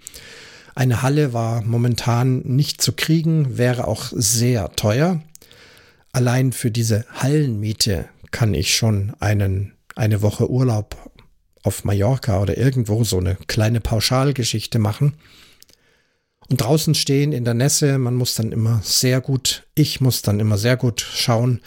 Eine 0.75 1.03
Halle 1.03 1.33
war 1.33 1.63
momentan 1.63 2.41
nicht 2.41 2.83
zu 2.83 2.93
kriegen, 2.93 3.59
wäre 3.59 3.87
auch 3.87 4.07
sehr 4.13 4.73
teuer. 4.73 5.23
Allein 6.13 6.53
für 6.53 6.71
diese 6.71 7.05
Hallenmiete 7.13 8.09
kann 8.31 8.55
ich 8.55 8.75
schon 8.75 9.15
einen, 9.21 9.73
eine 9.95 10.23
Woche 10.23 10.51
Urlaub 10.51 10.97
auf 11.63 11.85
Mallorca 11.85 12.41
oder 12.41 12.59
irgendwo 12.59 13.05
so 13.05 13.19
eine 13.19 13.37
kleine 13.47 13.81
Pauschalgeschichte 13.81 14.79
machen. 14.79 15.15
Und 16.51 16.61
draußen 16.61 16.95
stehen 16.95 17.33
in 17.33 17.45
der 17.45 17.55
Nässe, 17.55 17.99
man 17.99 18.15
muss 18.15 18.35
dann 18.35 18.53
immer 18.53 18.81
sehr 18.83 19.21
gut, 19.21 19.67
ich 19.75 20.01
muss 20.01 20.23
dann 20.23 20.41
immer 20.41 20.59
sehr 20.59 20.77
gut 20.77 21.01
schauen, 21.01 21.61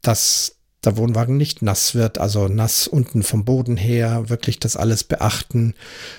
dass 0.00 0.56
der 0.84 0.96
Wohnwagen 0.96 1.36
nicht 1.36 1.62
nass 1.62 1.94
wird, 1.94 2.18
also 2.18 2.48
nass 2.48 2.86
unten 2.88 3.22
vom 3.22 3.44
Boden 3.44 3.76
her, 3.76 4.28
wirklich 4.28 4.58
das 4.58 4.76
alles 4.76 5.04
beachten, 5.04 5.74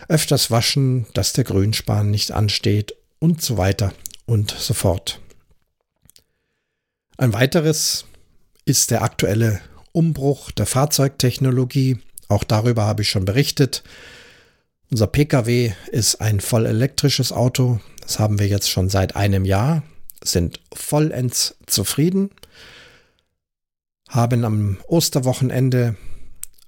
öfters 0.08 0.52
waschen, 0.52 1.06
dass 1.14 1.34
der 1.34 1.44
Grünspan 1.44 2.10
nicht 2.10 2.32
ansteht 2.32 2.96
und 3.20 3.42
so 3.42 3.58
weiter 3.58 3.94
und 4.26 4.52
so 4.52 4.74
fort. 4.74 5.20
Ein 7.18 7.34
weiteres 7.34 8.06
ist 8.66 8.92
der 8.92 9.02
aktuelle 9.02 9.62
Umbruch 9.92 10.52
der 10.52 10.66
Fahrzeugtechnologie. 10.66 12.00
Auch 12.28 12.44
darüber 12.44 12.86
habe 12.86 13.04
ich 13.04 13.10
schon 13.10 13.26
berichtet. 13.26 13.84
Unser 14.90 15.08
Pkw 15.08 15.74
ist 15.92 16.22
ein 16.22 16.40
voll 16.40 16.66
elektrisches 16.66 17.32
Auto. 17.32 17.80
Das 18.02 18.20
haben 18.20 18.40
wir 18.40 18.48
jetzt 18.48 18.70
schon 18.70 18.90
seit 18.90 19.16
einem 19.16 19.46
Jahr, 19.46 19.84
sind 20.24 20.60
vollends 20.74 21.56
zufrieden, 21.68 22.32
haben 24.14 24.46
am 24.46 24.78
Osterwochenende 24.88 25.96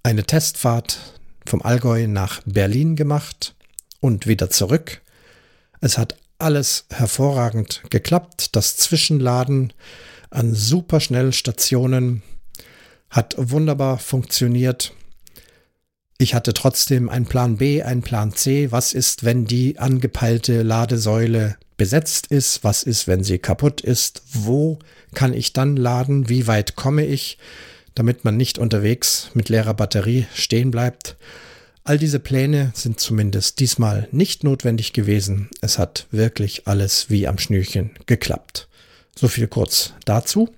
eine 0.01 0.23
Testfahrt 0.23 1.19
vom 1.45 1.61
Allgäu 1.61 2.07
nach 2.07 2.41
Berlin 2.45 2.95
gemacht 2.95 3.55
und 3.99 4.25
wieder 4.25 4.49
zurück. 4.49 5.01
Es 5.79 5.99
hat 5.99 6.17
alles 6.39 6.85
hervorragend 6.89 7.83
geklappt. 7.91 8.55
Das 8.55 8.77
Zwischenladen 8.77 9.73
an 10.31 10.55
Superschnellstationen 10.55 12.23
hat 13.11 13.35
wunderbar 13.37 13.99
funktioniert. 13.99 14.93
Ich 16.17 16.33
hatte 16.33 16.53
trotzdem 16.53 17.09
einen 17.09 17.27
Plan 17.27 17.57
B, 17.57 17.83
einen 17.83 18.01
Plan 18.01 18.33
C. 18.33 18.71
Was 18.71 18.93
ist, 18.93 19.23
wenn 19.23 19.45
die 19.45 19.77
angepeilte 19.77 20.63
Ladesäule 20.63 21.57
besetzt 21.77 22.27
ist? 22.27 22.63
Was 22.63 22.83
ist, 22.83 23.07
wenn 23.07 23.23
sie 23.23 23.39
kaputt 23.39 23.81
ist? 23.81 24.21
Wo 24.31 24.79
kann 25.13 25.33
ich 25.33 25.53
dann 25.53 25.75
laden? 25.75 26.29
Wie 26.29 26.47
weit 26.47 26.75
komme 26.75 27.05
ich, 27.05 27.37
damit 27.93 28.25
man 28.25 28.37
nicht 28.37 28.57
unterwegs 28.57 29.29
mit 29.33 29.49
leerer 29.49 29.73
Batterie 29.73 30.27
stehen 30.33 30.71
bleibt? 30.71 31.17
All 31.83 31.99
diese 31.99 32.19
Pläne 32.19 32.71
sind 32.73 32.99
zumindest 32.99 33.59
diesmal 33.59 34.07
nicht 34.11 34.43
notwendig 34.43 34.91
gewesen. 34.91 35.49
Es 35.61 35.77
hat 35.77 36.07
wirklich 36.09 36.67
alles 36.67 37.11
wie 37.11 37.27
am 37.27 37.37
Schnürchen 37.37 37.91
geklappt. 38.07 38.67
So 39.15 39.27
viel 39.27 39.47
kurz 39.47 39.93
dazu. 40.03 40.49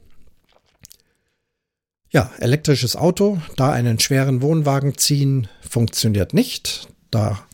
Ja, 2.09 2.31
elektrisches 2.39 2.95
Auto, 2.95 3.41
da 3.57 3.71
einen 3.71 3.99
schweren 3.99 4.41
Wohnwagen 4.41 4.97
ziehen, 4.97 5.49
funktioniert 5.59 6.33
nicht. 6.33 6.87
Da 7.11 7.45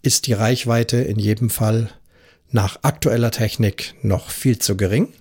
ist 0.00 0.26
die 0.26 0.32
Reichweite 0.32 0.96
in 0.96 1.18
jedem 1.18 1.50
Fall 1.50 1.90
nach 2.52 2.78
aktueller 2.82 3.30
Technik 3.30 3.94
noch 4.02 4.30
viel 4.30 4.58
zu 4.58 4.76
gering. 4.76 5.12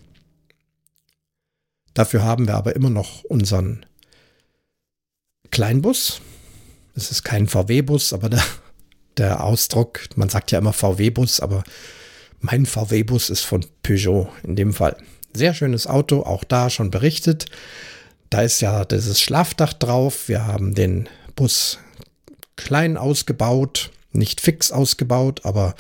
Dafür 1.93 2.23
haben 2.23 2.47
wir 2.47 2.55
aber 2.55 2.75
immer 2.75 2.89
noch 2.89 3.23
unseren 3.23 3.85
Kleinbus. 5.51 6.21
Es 6.95 7.11
ist 7.11 7.23
kein 7.23 7.47
VW-Bus, 7.47 8.13
aber 8.13 8.29
der, 8.29 8.43
der 9.17 9.43
Ausdruck, 9.43 10.01
man 10.15 10.29
sagt 10.29 10.51
ja 10.51 10.59
immer 10.59 10.73
VW-Bus, 10.73 11.39
aber 11.39 11.63
mein 12.39 12.65
VW-Bus 12.65 13.29
ist 13.29 13.43
von 13.43 13.65
Peugeot 13.83 14.29
in 14.43 14.55
dem 14.55 14.73
Fall. 14.73 14.97
Sehr 15.33 15.53
schönes 15.53 15.87
Auto, 15.87 16.21
auch 16.23 16.43
da 16.43 16.69
schon 16.69 16.89
berichtet. 16.89 17.45
Da 18.29 18.41
ist 18.41 18.61
ja 18.61 18.85
dieses 18.85 19.21
Schlafdach 19.21 19.73
drauf. 19.73 20.27
Wir 20.27 20.45
haben 20.45 20.75
den 20.75 21.09
Bus 21.35 21.79
klein 22.55 22.97
ausgebaut, 22.97 23.91
nicht 24.11 24.41
fix 24.41 24.71
ausgebaut, 24.71 25.45
aber 25.45 25.75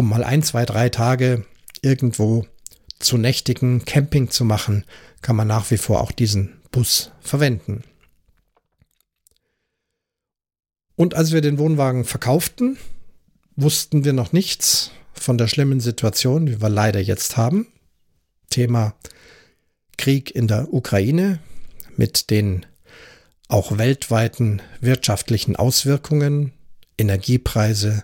um 0.00 0.08
mal 0.08 0.24
ein, 0.24 0.42
zwei, 0.42 0.64
drei 0.64 0.88
Tage 0.88 1.44
irgendwo 1.82 2.46
zu 2.98 3.18
nächtigen, 3.18 3.84
Camping 3.84 4.30
zu 4.30 4.46
machen, 4.46 4.84
kann 5.20 5.36
man 5.36 5.46
nach 5.46 5.70
wie 5.70 5.76
vor 5.76 6.00
auch 6.00 6.10
diesen 6.10 6.58
Bus 6.72 7.12
verwenden. 7.20 7.84
Und 10.96 11.14
als 11.14 11.32
wir 11.32 11.42
den 11.42 11.58
Wohnwagen 11.58 12.06
verkauften, 12.06 12.78
wussten 13.56 14.06
wir 14.06 14.14
noch 14.14 14.32
nichts 14.32 14.90
von 15.12 15.36
der 15.36 15.48
schlimmen 15.48 15.80
Situation, 15.80 16.46
die 16.46 16.62
wir 16.62 16.70
leider 16.70 17.00
jetzt 17.00 17.36
haben. 17.36 17.66
Thema 18.48 18.94
Krieg 19.98 20.34
in 20.34 20.48
der 20.48 20.72
Ukraine 20.72 21.40
mit 21.98 22.30
den 22.30 22.64
auch 23.48 23.76
weltweiten 23.76 24.62
wirtschaftlichen 24.80 25.56
Auswirkungen, 25.56 26.52
Energiepreise, 26.96 28.02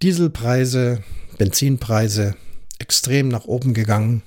Dieselpreise, 0.00 1.02
Benzinpreise 1.38 2.36
extrem 2.78 3.26
nach 3.26 3.46
oben 3.46 3.74
gegangen. 3.74 4.22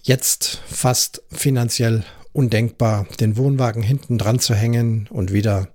Jetzt 0.00 0.60
fast 0.68 1.22
finanziell 1.32 2.04
undenkbar, 2.32 3.08
den 3.18 3.36
Wohnwagen 3.36 3.82
hinten 3.82 4.16
dran 4.16 4.38
zu 4.38 4.54
hängen 4.54 5.08
und 5.10 5.32
wieder 5.32 5.68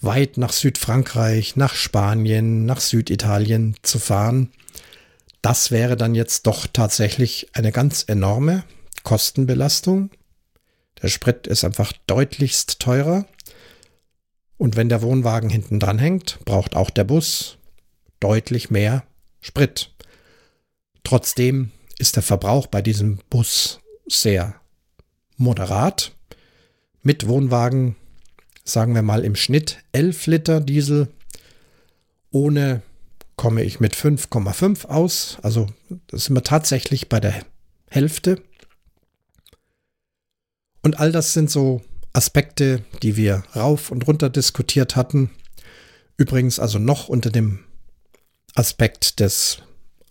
weit 0.00 0.38
nach 0.38 0.52
Südfrankreich, 0.52 1.54
nach 1.56 1.74
Spanien, 1.74 2.64
nach 2.64 2.80
Süditalien 2.80 3.76
zu 3.82 3.98
fahren. 3.98 4.50
Das 5.42 5.70
wäre 5.70 5.98
dann 5.98 6.14
jetzt 6.14 6.46
doch 6.46 6.66
tatsächlich 6.66 7.48
eine 7.52 7.72
ganz 7.72 8.04
enorme 8.06 8.64
Kostenbelastung. 9.02 10.10
Der 11.02 11.08
Sprit 11.08 11.46
ist 11.46 11.62
einfach 11.62 11.92
deutlichst 12.06 12.80
teurer. 12.80 13.26
Und 14.56 14.76
wenn 14.76 14.88
der 14.88 15.02
Wohnwagen 15.02 15.50
hinten 15.50 15.80
dran 15.80 15.98
hängt, 15.98 16.38
braucht 16.44 16.76
auch 16.76 16.90
der 16.90 17.04
Bus 17.04 17.58
deutlich 18.20 18.70
mehr 18.70 19.04
Sprit. 19.40 19.92
Trotzdem 21.02 21.70
ist 21.98 22.16
der 22.16 22.22
Verbrauch 22.22 22.66
bei 22.66 22.82
diesem 22.82 23.18
Bus 23.30 23.80
sehr 24.06 24.54
moderat. 25.36 26.12
Mit 27.02 27.28
Wohnwagen, 27.28 27.96
sagen 28.64 28.94
wir 28.94 29.02
mal 29.02 29.24
im 29.24 29.36
Schnitt 29.36 29.78
11 29.92 30.26
Liter 30.26 30.60
Diesel. 30.60 31.08
Ohne 32.30 32.82
komme 33.36 33.62
ich 33.62 33.80
mit 33.80 33.94
5,5 33.94 34.86
aus. 34.86 35.38
Also 35.42 35.66
sind 36.10 36.34
wir 36.34 36.42
tatsächlich 36.42 37.08
bei 37.08 37.20
der 37.20 37.44
Hälfte. 37.90 38.42
Und 40.82 40.98
all 40.98 41.12
das 41.12 41.32
sind 41.32 41.50
so 41.50 41.82
Aspekte, 42.14 42.82
die 43.02 43.16
wir 43.16 43.42
rauf 43.54 43.90
und 43.90 44.06
runter 44.06 44.30
diskutiert 44.30 44.96
hatten. 44.96 45.30
Übrigens 46.16 46.58
also 46.58 46.78
noch 46.78 47.08
unter 47.08 47.30
dem 47.30 47.58
Aspekt 48.54 49.20
des 49.20 49.58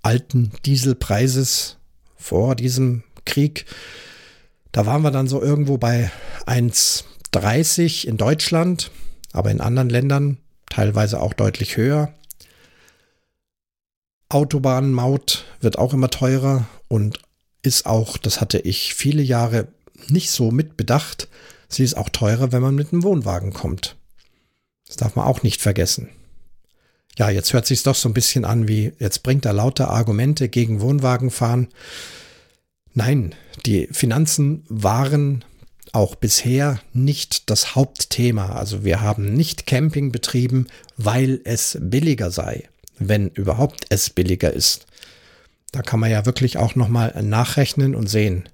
alten 0.03 0.51
Dieselpreises 0.65 1.77
vor 2.15 2.55
diesem 2.55 3.03
Krieg. 3.25 3.65
Da 4.73 4.85
waren 4.85 5.01
wir 5.01 5.11
dann 5.11 5.27
so 5.27 5.41
irgendwo 5.41 5.77
bei 5.77 6.11
1,30 6.45 8.05
in 8.05 8.17
Deutschland, 8.17 8.91
aber 9.31 9.49
in 9.49 9.61
anderen 9.61 9.89
Ländern 9.89 10.37
teilweise 10.69 11.21
auch 11.21 11.33
deutlich 11.33 11.77
höher. 11.77 12.13
Autobahnmaut 14.27 15.45
wird 15.61 15.77
auch 15.77 15.93
immer 15.93 16.09
teurer 16.09 16.67
und 16.89 17.19
ist 17.61 17.85
auch, 17.85 18.17
das 18.17 18.41
hatte 18.41 18.59
ich 18.59 18.93
viele 18.93 19.21
Jahre 19.21 19.69
nicht 20.09 20.31
so 20.31 20.51
mitbedacht, 20.51 21.29
sie 21.73 21.83
ist 21.83 21.95
auch 21.95 22.09
teurer, 22.09 22.51
wenn 22.51 22.61
man 22.61 22.75
mit 22.75 22.91
einem 22.91 23.03
Wohnwagen 23.03 23.53
kommt. 23.53 23.95
Das 24.87 24.97
darf 24.97 25.15
man 25.15 25.25
auch 25.25 25.43
nicht 25.43 25.61
vergessen. 25.61 26.09
Ja, 27.17 27.29
jetzt 27.29 27.53
hört 27.53 27.65
sich 27.65 27.83
doch 27.83 27.95
so 27.95 28.09
ein 28.09 28.13
bisschen 28.13 28.43
an 28.43 28.67
wie, 28.67 28.93
jetzt 28.99 29.23
bringt 29.23 29.45
er 29.45 29.53
lauter 29.53 29.89
Argumente 29.89 30.49
gegen 30.49 30.81
Wohnwagenfahren. 30.81 31.67
Nein, 32.93 33.35
die 33.65 33.87
Finanzen 33.91 34.65
waren 34.67 35.45
auch 35.91 36.15
bisher 36.15 36.79
nicht 36.91 37.49
das 37.51 37.75
Hauptthema. 37.75 38.53
Also 38.53 38.83
wir 38.83 39.01
haben 39.01 39.33
nicht 39.33 39.67
Camping 39.67 40.11
betrieben, 40.11 40.67
weil 40.97 41.39
es 41.43 41.77
billiger 41.79 42.31
sei, 42.31 42.67
wenn 42.97 43.29
überhaupt 43.29 43.85
es 43.89 44.09
billiger 44.09 44.51
ist. 44.51 44.87
Da 45.71 45.81
kann 45.81 45.99
man 45.99 46.11
ja 46.11 46.25
wirklich 46.25 46.57
auch 46.57 46.75
nochmal 46.75 47.21
nachrechnen 47.23 47.95
und 47.95 48.07
sehen, 48.07 48.49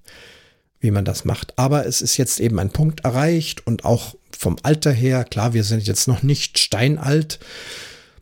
wie 0.79 0.91
man 0.91 1.05
das 1.05 1.25
macht. 1.25 1.57
Aber 1.57 1.85
es 1.85 2.01
ist 2.01 2.17
jetzt 2.17 2.39
eben 2.39 2.59
ein 2.59 2.71
Punkt 2.71 3.01
erreicht 3.01 3.65
und 3.65 3.85
auch 3.85 4.15
vom 4.37 4.57
Alter 4.63 4.91
her, 4.91 5.23
klar, 5.25 5.53
wir 5.53 5.63
sind 5.63 5.85
jetzt 5.85 6.07
noch 6.07 6.23
nicht 6.23 6.59
steinalt, 6.59 7.39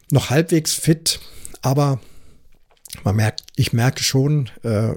noch 0.10 0.30
halbwegs 0.30 0.74
fit, 0.74 1.20
aber 1.62 2.00
man 3.04 3.16
merkt, 3.16 3.44
ich 3.56 3.74
merke 3.74 4.04
schon, 4.04 4.50
äh, 4.64 4.94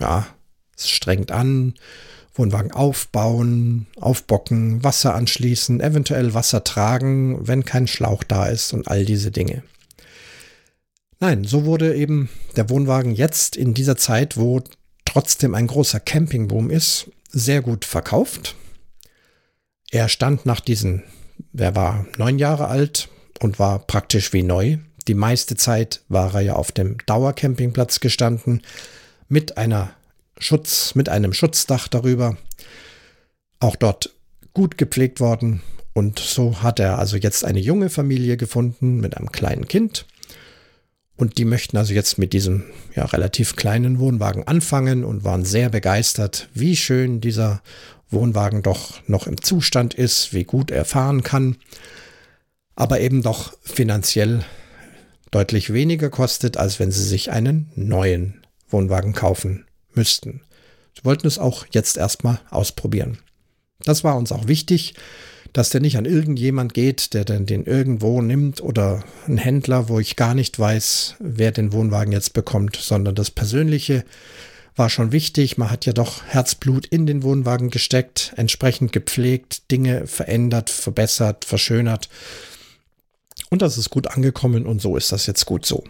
ja, 0.00 0.26
es 0.76 0.88
strengt 0.88 1.30
an, 1.30 1.74
Wohnwagen 2.34 2.72
aufbauen, 2.72 3.86
aufbocken, 4.00 4.82
Wasser 4.82 5.14
anschließen, 5.14 5.80
eventuell 5.80 6.34
Wasser 6.34 6.64
tragen, 6.64 7.46
wenn 7.46 7.64
kein 7.64 7.86
Schlauch 7.86 8.24
da 8.24 8.46
ist 8.46 8.72
und 8.72 8.88
all 8.88 9.04
diese 9.04 9.30
Dinge. 9.30 9.62
Nein, 11.20 11.44
so 11.44 11.64
wurde 11.64 11.94
eben 11.94 12.28
der 12.56 12.68
Wohnwagen 12.70 13.14
jetzt 13.14 13.56
in 13.56 13.72
dieser 13.72 13.96
Zeit, 13.96 14.36
wo 14.36 14.62
trotzdem 15.14 15.54
ein 15.54 15.68
großer 15.68 16.00
Campingboom 16.00 16.70
ist, 16.70 17.08
sehr 17.30 17.62
gut 17.62 17.84
verkauft. 17.84 18.56
Er 19.92 20.08
stand 20.08 20.44
nach 20.44 20.58
diesen, 20.58 21.04
er 21.56 21.76
war 21.76 22.04
neun 22.18 22.38
Jahre 22.38 22.66
alt, 22.66 23.08
und 23.40 23.58
war 23.58 23.78
praktisch 23.78 24.32
wie 24.32 24.42
neu. 24.42 24.78
Die 25.06 25.14
meiste 25.14 25.56
Zeit 25.56 26.02
war 26.08 26.34
er 26.34 26.40
ja 26.40 26.54
auf 26.54 26.72
dem 26.72 26.96
Dauercampingplatz 27.06 28.00
gestanden 28.00 28.62
mit 29.28 29.58
einer 29.58 29.92
Schutz, 30.38 30.94
mit 30.94 31.08
einem 31.08 31.32
Schutzdach 31.32 31.88
darüber. 31.88 32.36
Auch 33.60 33.76
dort 33.76 34.10
gut 34.52 34.78
gepflegt 34.78 35.20
worden. 35.20 35.62
Und 35.92 36.18
so 36.18 36.62
hat 36.62 36.80
er 36.80 36.98
also 36.98 37.16
jetzt 37.16 37.44
eine 37.44 37.60
junge 37.60 37.90
Familie 37.90 38.36
gefunden 38.36 38.98
mit 39.00 39.16
einem 39.16 39.30
kleinen 39.30 39.68
Kind. 39.68 40.06
Und 41.16 41.38
die 41.38 41.44
möchten 41.44 41.76
also 41.76 41.94
jetzt 41.94 42.18
mit 42.18 42.32
diesem 42.32 42.64
ja, 42.96 43.04
relativ 43.04 43.56
kleinen 43.56 43.98
Wohnwagen 43.98 44.46
anfangen 44.46 45.04
und 45.04 45.24
waren 45.24 45.44
sehr 45.44 45.68
begeistert, 45.68 46.48
wie 46.54 46.76
schön 46.76 47.20
dieser 47.20 47.62
Wohnwagen 48.10 48.62
doch 48.62 49.00
noch 49.06 49.26
im 49.26 49.40
Zustand 49.40 49.94
ist, 49.94 50.32
wie 50.32 50.44
gut 50.44 50.70
er 50.70 50.84
fahren 50.84 51.22
kann 51.22 51.56
aber 52.76 53.00
eben 53.00 53.22
doch 53.22 53.56
finanziell 53.62 54.44
deutlich 55.30 55.72
weniger 55.72 56.10
kostet, 56.10 56.56
als 56.56 56.78
wenn 56.78 56.90
sie 56.90 57.04
sich 57.04 57.30
einen 57.30 57.70
neuen 57.74 58.44
Wohnwagen 58.68 59.12
kaufen 59.12 59.66
müssten. 59.92 60.42
Sie 60.96 61.04
wollten 61.04 61.26
es 61.26 61.38
auch 61.38 61.66
jetzt 61.70 61.96
erstmal 61.96 62.40
ausprobieren. 62.50 63.18
Das 63.80 64.04
war 64.04 64.16
uns 64.16 64.32
auch 64.32 64.46
wichtig, 64.46 64.94
dass 65.54 65.70
der 65.70 65.80
nicht 65.80 65.96
an 65.96 66.04
irgendjemand 66.04 66.74
geht, 66.74 67.14
der 67.14 67.24
dann 67.24 67.46
den 67.46 67.64
irgendwo 67.64 68.20
nimmt 68.20 68.60
oder 68.60 69.04
ein 69.28 69.38
Händler, 69.38 69.88
wo 69.88 70.00
ich 70.00 70.16
gar 70.16 70.34
nicht 70.34 70.58
weiß, 70.58 71.14
wer 71.20 71.52
den 71.52 71.72
Wohnwagen 71.72 72.12
jetzt 72.12 72.32
bekommt, 72.32 72.76
sondern 72.76 73.14
das 73.14 73.30
Persönliche 73.30 74.04
war 74.74 74.90
schon 74.90 75.12
wichtig. 75.12 75.56
Man 75.56 75.70
hat 75.70 75.86
ja 75.86 75.92
doch 75.92 76.24
Herzblut 76.24 76.86
in 76.86 77.06
den 77.06 77.22
Wohnwagen 77.22 77.70
gesteckt, 77.70 78.32
entsprechend 78.36 78.92
gepflegt, 78.92 79.70
Dinge 79.70 80.08
verändert, 80.08 80.70
verbessert, 80.70 81.44
verschönert. 81.44 82.08
Und 83.48 83.62
das 83.62 83.78
ist 83.78 83.90
gut 83.90 84.08
angekommen 84.08 84.66
und 84.66 84.82
so 84.82 84.96
ist 84.96 85.12
das 85.12 85.26
jetzt 85.26 85.46
gut 85.46 85.64
so. 85.64 85.84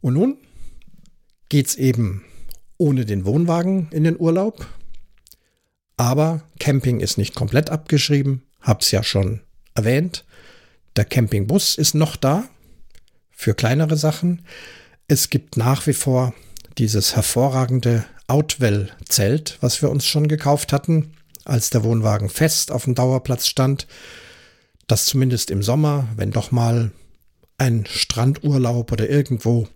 Und 0.00 0.14
nun 0.14 0.38
geht 1.48 1.68
es 1.68 1.76
eben 1.76 2.24
ohne 2.78 3.04
den 3.04 3.24
Wohnwagen 3.26 3.86
in 3.92 4.02
den 4.02 4.18
Urlaub. 4.18 4.66
Aber 6.02 6.42
Camping 6.58 6.98
ist 6.98 7.16
nicht 7.16 7.32
komplett 7.32 7.70
abgeschrieben, 7.70 8.42
hab's 8.60 8.90
ja 8.90 9.04
schon 9.04 9.40
erwähnt. 9.76 10.24
Der 10.96 11.04
Campingbus 11.04 11.76
ist 11.78 11.94
noch 11.94 12.16
da 12.16 12.42
für 13.30 13.54
kleinere 13.54 13.96
Sachen. 13.96 14.42
Es 15.06 15.30
gibt 15.30 15.56
nach 15.56 15.86
wie 15.86 15.92
vor 15.92 16.34
dieses 16.76 17.14
hervorragende 17.14 18.04
Outwell-Zelt, 18.26 19.58
was 19.60 19.80
wir 19.80 19.90
uns 19.90 20.04
schon 20.04 20.26
gekauft 20.26 20.72
hatten, 20.72 21.12
als 21.44 21.70
der 21.70 21.84
Wohnwagen 21.84 22.30
fest 22.30 22.72
auf 22.72 22.82
dem 22.82 22.96
Dauerplatz 22.96 23.46
stand. 23.46 23.86
Das 24.88 25.04
zumindest 25.04 25.52
im 25.52 25.62
Sommer, 25.62 26.08
wenn 26.16 26.32
doch 26.32 26.50
mal 26.50 26.90
ein 27.58 27.86
Strandurlaub 27.86 28.90
oder 28.90 29.08
irgendwo 29.08 29.68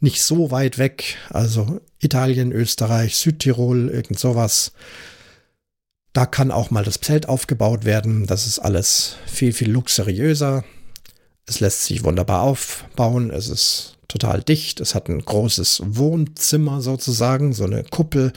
nicht 0.00 0.22
so 0.22 0.50
weit 0.50 0.76
weg, 0.76 1.16
also 1.30 1.80
Italien, 2.00 2.52
Österreich, 2.52 3.16
Südtirol, 3.16 3.88
irgend 3.88 4.18
sowas. 4.18 4.72
Da 6.12 6.26
kann 6.26 6.50
auch 6.50 6.70
mal 6.70 6.84
das 6.84 7.00
Zelt 7.00 7.28
aufgebaut 7.28 7.84
werden. 7.84 8.26
Das 8.26 8.46
ist 8.46 8.58
alles 8.58 9.16
viel, 9.26 9.52
viel 9.52 9.70
luxuriöser. 9.70 10.64
Es 11.46 11.60
lässt 11.60 11.84
sich 11.84 12.04
wunderbar 12.04 12.42
aufbauen. 12.42 13.30
Es 13.30 13.48
ist 13.48 13.96
total 14.08 14.42
dicht. 14.42 14.80
Es 14.80 14.94
hat 14.94 15.08
ein 15.08 15.20
großes 15.20 15.82
Wohnzimmer 15.84 16.80
sozusagen, 16.80 17.52
so 17.52 17.64
eine 17.64 17.84
Kuppel. 17.84 18.32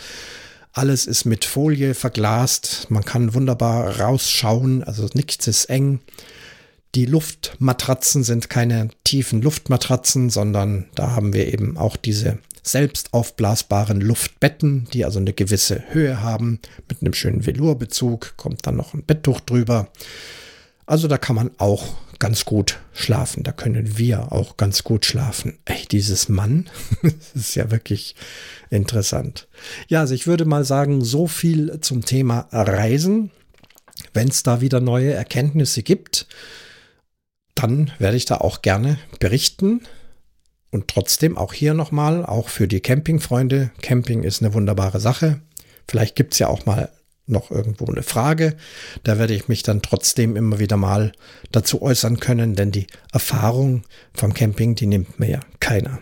Alles 0.71 1.05
ist 1.05 1.25
mit 1.25 1.45
Folie 1.45 1.93
verglast. 1.93 2.87
Man 2.89 3.05
kann 3.05 3.33
wunderbar 3.33 3.99
rausschauen. 3.99 4.83
Also 4.83 5.07
nichts 5.13 5.47
ist 5.47 5.65
eng. 5.65 5.99
Die 6.95 7.05
Luftmatratzen 7.05 8.23
sind 8.23 8.49
keine 8.49 8.89
tiefen 9.03 9.41
Luftmatratzen, 9.41 10.29
sondern 10.29 10.85
da 10.95 11.11
haben 11.11 11.33
wir 11.33 11.51
eben 11.51 11.77
auch 11.77 11.97
diese 11.97 12.37
selbst 12.61 13.13
aufblasbaren 13.13 13.99
Luftbetten, 13.99 14.87
die 14.93 15.03
also 15.03 15.19
eine 15.19 15.33
gewisse 15.33 15.83
Höhe 15.89 16.21
haben, 16.21 16.59
mit 16.87 17.01
einem 17.01 17.13
schönen 17.13 17.45
Velourbezug, 17.45 18.35
kommt 18.37 18.65
dann 18.65 18.77
noch 18.77 18.93
ein 18.93 19.03
Betttuch 19.03 19.41
drüber. 19.41 19.89
Also 20.85 21.07
da 21.07 21.17
kann 21.17 21.35
man 21.35 21.51
auch 21.57 21.95
ganz 22.19 22.45
gut 22.45 22.79
schlafen. 22.93 23.43
Da 23.43 23.51
können 23.51 23.97
wir 23.97 24.31
auch 24.31 24.55
ganz 24.55 24.83
gut 24.83 25.05
schlafen. 25.05 25.57
Ey, 25.65 25.85
dieses 25.91 26.29
Mann, 26.29 26.69
das 27.03 27.13
ist 27.35 27.55
ja 27.55 27.69
wirklich 27.69 28.15
interessant. 28.69 29.47
Ja, 29.87 30.01
also 30.01 30.13
ich 30.13 30.25
würde 30.25 30.45
mal 30.45 30.63
sagen, 30.63 31.03
so 31.03 31.27
viel 31.27 31.79
zum 31.81 32.05
Thema 32.05 32.47
Reisen. 32.51 33.31
Wenn 34.13 34.29
es 34.29 34.43
da 34.43 34.61
wieder 34.61 34.79
neue 34.79 35.13
Erkenntnisse 35.13 35.83
gibt, 35.83 36.27
dann 37.63 37.91
werde 37.97 38.17
ich 38.17 38.25
da 38.25 38.37
auch 38.37 38.61
gerne 38.61 38.99
berichten. 39.19 39.81
Und 40.69 40.89
trotzdem 40.89 41.37
auch 41.37 41.53
hier 41.53 41.73
nochmal, 41.73 42.25
auch 42.25 42.49
für 42.49 42.67
die 42.67 42.81
Campingfreunde, 42.81 43.71
Camping 43.81 44.23
ist 44.23 44.41
eine 44.41 44.53
wunderbare 44.53 44.99
Sache. 44.99 45.39
Vielleicht 45.87 46.15
gibt 46.15 46.33
es 46.33 46.39
ja 46.39 46.47
auch 46.47 46.65
mal 46.65 46.89
noch 47.25 47.51
irgendwo 47.51 47.85
eine 47.85 48.03
Frage. 48.03 48.57
Da 49.03 49.17
werde 49.17 49.33
ich 49.33 49.47
mich 49.47 49.63
dann 49.63 49.81
trotzdem 49.81 50.35
immer 50.35 50.59
wieder 50.59 50.75
mal 50.75 51.13
dazu 51.51 51.81
äußern 51.81 52.19
können, 52.19 52.55
denn 52.55 52.71
die 52.71 52.87
Erfahrung 53.13 53.83
vom 54.13 54.33
Camping, 54.33 54.75
die 54.75 54.87
nimmt 54.87 55.19
mir 55.19 55.29
ja 55.29 55.39
keiner. 55.61 55.99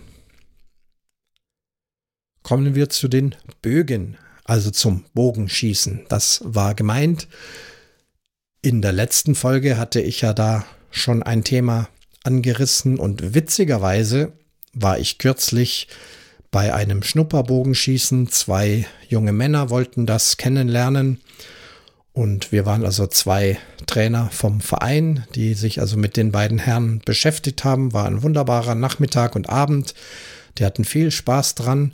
Kommen 2.42 2.74
wir 2.74 2.90
zu 2.90 3.08
den 3.08 3.36
Bögen, 3.62 4.18
also 4.46 4.72
zum 4.72 5.06
Bogenschießen. 5.14 6.06
Das 6.10 6.42
war 6.44 6.74
gemeint. 6.74 7.28
In 8.64 8.82
der 8.82 8.94
letzten 8.94 9.36
Folge 9.36 9.78
hatte 9.78 10.02
ich 10.02 10.22
ja 10.22 10.34
da 10.34 10.66
schon 10.92 11.24
ein 11.24 11.44
Thema 11.44 11.90
angerissen 12.24 13.00
und 13.00 13.34
witzigerweise 13.34 14.34
war 14.74 15.00
ich 15.00 15.18
kürzlich 15.18 15.88
bei 16.52 16.74
einem 16.74 17.02
Schnupperbogenschießen. 17.02 18.30
Zwei 18.30 18.86
junge 19.08 19.32
Männer 19.32 19.70
wollten 19.70 20.06
das 20.06 20.38
kennenlernen. 20.38 21.22
Und 22.14 22.52
wir 22.52 22.66
waren 22.66 22.84
also 22.84 23.08
zwei 23.08 23.58
Trainer 23.88 24.30
vom 24.32 24.60
Verein, 24.60 25.26
die 25.34 25.54
sich 25.54 25.80
also 25.80 25.96
mit 25.96 26.18
den 26.18 26.32
beiden 26.32 26.60
Herren 26.60 27.02
beschäftigt 27.06 27.64
haben. 27.64 27.94
War 27.94 28.06
ein 28.06 28.22
wunderbarer 28.22 28.76
Nachmittag 28.76 29.36
und 29.36 29.50
Abend. 29.50 29.94
Die 30.58 30.66
hatten 30.66 30.84
viel 30.84 31.10
Spaß 31.10 31.56
dran. 31.56 31.94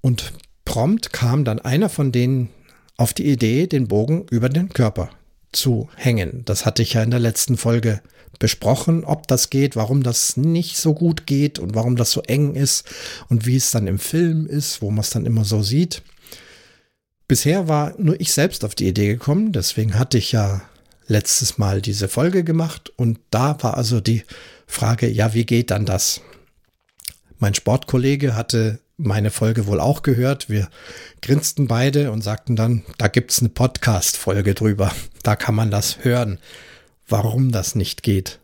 Und 0.00 0.32
prompt 0.64 1.12
kam 1.12 1.44
dann 1.44 1.60
einer 1.60 1.88
von 1.88 2.10
denen 2.10 2.50
auf 2.96 3.14
die 3.14 3.30
Idee, 3.30 3.68
den 3.68 3.86
Bogen 3.86 4.26
über 4.30 4.48
den 4.48 4.70
Körper 4.70 5.10
zu 5.56 5.88
hängen. 5.96 6.42
Das 6.44 6.66
hatte 6.66 6.82
ich 6.82 6.92
ja 6.92 7.02
in 7.02 7.10
der 7.10 7.20
letzten 7.20 7.56
Folge 7.56 8.00
besprochen, 8.38 9.04
ob 9.04 9.26
das 9.26 9.50
geht, 9.50 9.76
warum 9.76 10.02
das 10.02 10.36
nicht 10.36 10.76
so 10.76 10.94
gut 10.94 11.26
geht 11.26 11.58
und 11.58 11.74
warum 11.74 11.96
das 11.96 12.12
so 12.12 12.20
eng 12.22 12.54
ist 12.54 12.86
und 13.28 13.46
wie 13.46 13.56
es 13.56 13.70
dann 13.70 13.86
im 13.86 13.98
Film 13.98 14.46
ist, 14.46 14.82
wo 14.82 14.90
man 14.90 15.00
es 15.00 15.10
dann 15.10 15.26
immer 15.26 15.44
so 15.44 15.62
sieht. 15.62 16.02
Bisher 17.28 17.66
war 17.66 17.94
nur 17.98 18.20
ich 18.20 18.32
selbst 18.32 18.64
auf 18.64 18.74
die 18.74 18.86
Idee 18.86 19.08
gekommen, 19.08 19.52
deswegen 19.52 19.98
hatte 19.98 20.18
ich 20.18 20.32
ja 20.32 20.62
letztes 21.08 21.58
Mal 21.58 21.80
diese 21.80 22.08
Folge 22.08 22.44
gemacht 22.44 22.92
und 22.96 23.18
da 23.30 23.56
war 23.62 23.76
also 23.76 24.00
die 24.00 24.22
Frage, 24.66 25.08
ja, 25.08 25.34
wie 25.34 25.46
geht 25.46 25.70
dann 25.70 25.86
das? 25.86 26.20
Mein 27.38 27.54
Sportkollege 27.54 28.34
hatte 28.34 28.80
meine 28.96 29.30
Folge 29.30 29.66
wohl 29.66 29.80
auch 29.80 30.02
gehört. 30.02 30.48
Wir 30.48 30.68
grinsten 31.22 31.66
beide 31.66 32.12
und 32.12 32.22
sagten 32.22 32.56
dann, 32.56 32.82
da 32.98 33.08
gibt 33.08 33.30
es 33.30 33.40
eine 33.40 33.48
Podcast-Folge 33.48 34.54
drüber. 34.54 34.92
Da 35.22 35.36
kann 35.36 35.54
man 35.54 35.70
das 35.70 36.04
hören 36.04 36.38
warum 37.08 37.52
das 37.52 37.74
nicht 37.74 38.02
geht. 38.02 38.38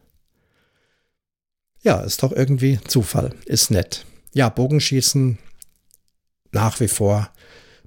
Ja, 1.82 2.00
ist 2.00 2.22
doch 2.22 2.32
irgendwie 2.32 2.78
Zufall. 2.86 3.34
Ist 3.44 3.70
nett. 3.70 4.04
Ja, 4.32 4.48
Bogenschießen 4.48 5.38
nach 6.52 6.80
wie 6.80 6.88
vor 6.88 7.30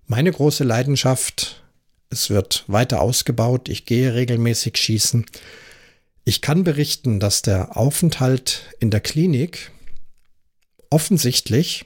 meine 0.06 0.32
große 0.32 0.64
Leidenschaft. 0.64 1.64
Es 2.10 2.30
wird 2.30 2.66
weiter 2.68 3.02
ausgebaut. 3.02 3.70
Ich 3.70 3.86
gehe 3.86 4.14
regelmäßig 4.14 4.78
schießen. 4.78 5.26
Ich 6.26 6.42
kann 6.42 6.64
berichten, 6.64 7.20
dass 7.20 7.42
der 7.42 7.78
Aufenthalt 7.78 8.76
in 8.80 8.92
der 8.92 9.00
Klinik 9.00 9.72
offensichtlich 10.90 11.86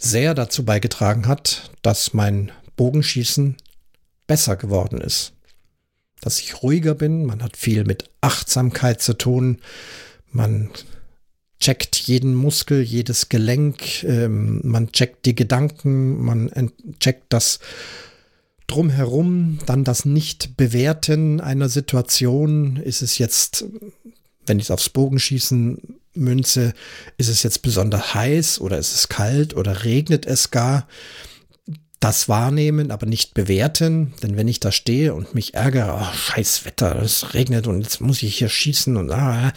sehr 0.00 0.34
dazu 0.34 0.64
beigetragen 0.64 1.28
hat, 1.28 1.70
dass 1.82 2.14
mein 2.14 2.50
Bogenschießen 2.76 3.56
besser 4.26 4.56
geworden 4.56 5.00
ist 5.00 5.34
dass 6.20 6.40
ich 6.40 6.62
ruhiger 6.62 6.94
bin. 6.94 7.24
Man 7.24 7.42
hat 7.42 7.56
viel 7.56 7.84
mit 7.84 8.10
Achtsamkeit 8.20 9.00
zu 9.00 9.14
tun. 9.14 9.58
Man 10.30 10.70
checkt 11.58 11.96
jeden 11.96 12.34
Muskel, 12.34 12.82
jedes 12.82 13.28
Gelenk. 13.28 14.04
Ähm, 14.04 14.60
man 14.64 14.92
checkt 14.92 15.26
die 15.26 15.34
Gedanken. 15.34 16.20
Man 16.22 16.72
checkt 17.00 17.32
das 17.32 17.58
drumherum. 18.66 19.58
Dann 19.66 19.84
das 19.84 20.04
Nicht-Bewerten 20.04 21.40
einer 21.40 21.68
Situation. 21.68 22.76
Ist 22.76 23.02
es 23.02 23.18
jetzt, 23.18 23.64
wenn 24.46 24.58
ich 24.58 24.66
es 24.66 24.70
aufs 24.70 24.90
Bogenschießen 24.90 25.99
münze, 26.14 26.72
ist 27.18 27.28
es 27.28 27.42
jetzt 27.42 27.62
besonders 27.62 28.14
heiß 28.14 28.60
oder 28.60 28.78
ist 28.78 28.94
es 28.94 29.08
kalt 29.08 29.54
oder 29.54 29.84
regnet 29.84 30.26
es 30.26 30.50
gar? 30.50 30.86
das 32.00 32.30
wahrnehmen, 32.30 32.90
aber 32.90 33.06
nicht 33.06 33.34
bewerten. 33.34 34.14
Denn 34.22 34.36
wenn 34.36 34.48
ich 34.48 34.58
da 34.58 34.72
stehe 34.72 35.14
und 35.14 35.34
mich 35.34 35.54
ärgere, 35.54 36.00
oh, 36.00 36.14
scheiß 36.16 36.64
Wetter, 36.64 37.00
es 37.00 37.34
regnet 37.34 37.66
und 37.66 37.82
jetzt 37.82 38.00
muss 38.00 38.22
ich 38.22 38.38
hier 38.38 38.48
schießen 38.48 38.96
und 38.96 39.12
ah, 39.12 39.52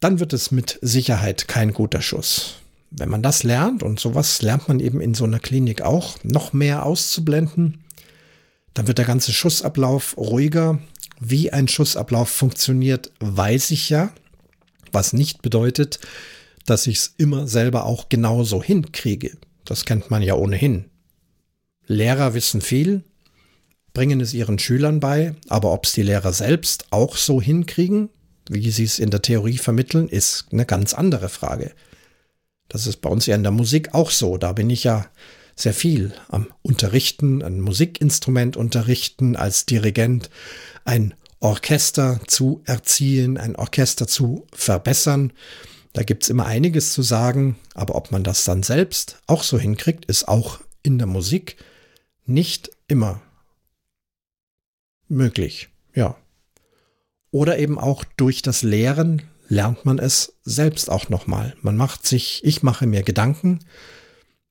dann 0.00 0.20
wird 0.20 0.32
es 0.32 0.52
mit 0.52 0.78
Sicherheit 0.80 1.48
kein 1.48 1.72
guter 1.72 2.02
Schuss. 2.02 2.54
Wenn 2.90 3.08
man 3.08 3.22
das 3.22 3.42
lernt, 3.42 3.82
und 3.82 3.98
sowas 3.98 4.42
lernt 4.42 4.68
man 4.68 4.78
eben 4.78 5.00
in 5.00 5.14
so 5.14 5.24
einer 5.24 5.40
Klinik 5.40 5.82
auch, 5.82 6.18
noch 6.22 6.52
mehr 6.52 6.86
auszublenden, 6.86 7.84
dann 8.74 8.86
wird 8.86 8.98
der 8.98 9.04
ganze 9.04 9.32
Schussablauf 9.32 10.16
ruhiger. 10.16 10.78
Wie 11.18 11.52
ein 11.52 11.66
Schussablauf 11.66 12.28
funktioniert, 12.28 13.10
weiß 13.18 13.72
ich 13.72 13.90
ja, 13.90 14.12
was 14.92 15.12
nicht 15.12 15.42
bedeutet, 15.42 16.00
dass 16.64 16.86
ich 16.86 16.98
es 16.98 17.14
immer 17.16 17.46
selber 17.46 17.86
auch 17.86 18.08
genauso 18.08 18.62
hinkriege. 18.62 19.36
Das 19.64 19.84
kennt 19.84 20.10
man 20.10 20.22
ja 20.22 20.34
ohnehin. 20.34 20.86
Lehrer 21.86 22.34
wissen 22.34 22.60
viel, 22.60 23.04
bringen 23.94 24.20
es 24.20 24.34
ihren 24.34 24.58
Schülern 24.58 25.00
bei, 25.00 25.34
aber 25.48 25.72
ob 25.72 25.86
es 25.86 25.92
die 25.92 26.02
Lehrer 26.02 26.32
selbst 26.32 26.86
auch 26.90 27.16
so 27.16 27.40
hinkriegen, 27.40 28.10
wie 28.48 28.70
sie 28.70 28.84
es 28.84 28.98
in 28.98 29.10
der 29.10 29.22
Theorie 29.22 29.58
vermitteln, 29.58 30.08
ist 30.08 30.46
eine 30.52 30.66
ganz 30.66 30.94
andere 30.94 31.28
Frage. 31.28 31.72
Das 32.68 32.86
ist 32.86 33.00
bei 33.00 33.08
uns 33.08 33.26
ja 33.26 33.34
in 33.34 33.42
der 33.42 33.52
Musik 33.52 33.94
auch 33.94 34.10
so. 34.10 34.38
Da 34.38 34.52
bin 34.52 34.70
ich 34.70 34.84
ja 34.84 35.06
sehr 35.54 35.74
viel 35.74 36.12
am 36.28 36.48
Unterrichten, 36.62 37.42
ein 37.42 37.60
Musikinstrument 37.60 38.56
unterrichten, 38.56 39.36
als 39.36 39.66
Dirigent 39.66 40.30
ein 40.84 41.14
Orchester 41.40 42.20
zu 42.26 42.62
erziehen, 42.64 43.36
ein 43.38 43.56
Orchester 43.56 44.06
zu 44.06 44.46
verbessern. 44.52 45.32
Da 45.92 46.02
gibt 46.02 46.24
es 46.24 46.28
immer 46.28 46.46
einiges 46.46 46.92
zu 46.92 47.02
sagen, 47.02 47.56
aber 47.74 47.94
ob 47.94 48.10
man 48.10 48.24
das 48.24 48.44
dann 48.44 48.62
selbst 48.62 49.18
auch 49.26 49.42
so 49.42 49.58
hinkriegt, 49.58 50.04
ist 50.06 50.28
auch 50.28 50.60
in 50.82 50.98
der 50.98 51.06
Musik 51.06 51.56
nicht 52.24 52.70
immer 52.88 53.20
möglich. 55.08 55.68
Ja. 55.94 56.16
Oder 57.30 57.58
eben 57.58 57.78
auch 57.78 58.04
durch 58.16 58.42
das 58.42 58.62
Lehren 58.62 59.22
lernt 59.48 59.84
man 59.84 59.98
es 59.98 60.34
selbst 60.44 60.90
auch 60.90 61.08
nochmal. 61.08 61.54
Man 61.60 61.76
macht 61.76 62.06
sich, 62.06 62.42
ich 62.44 62.62
mache 62.62 62.86
mir 62.86 63.02
Gedanken, 63.02 63.60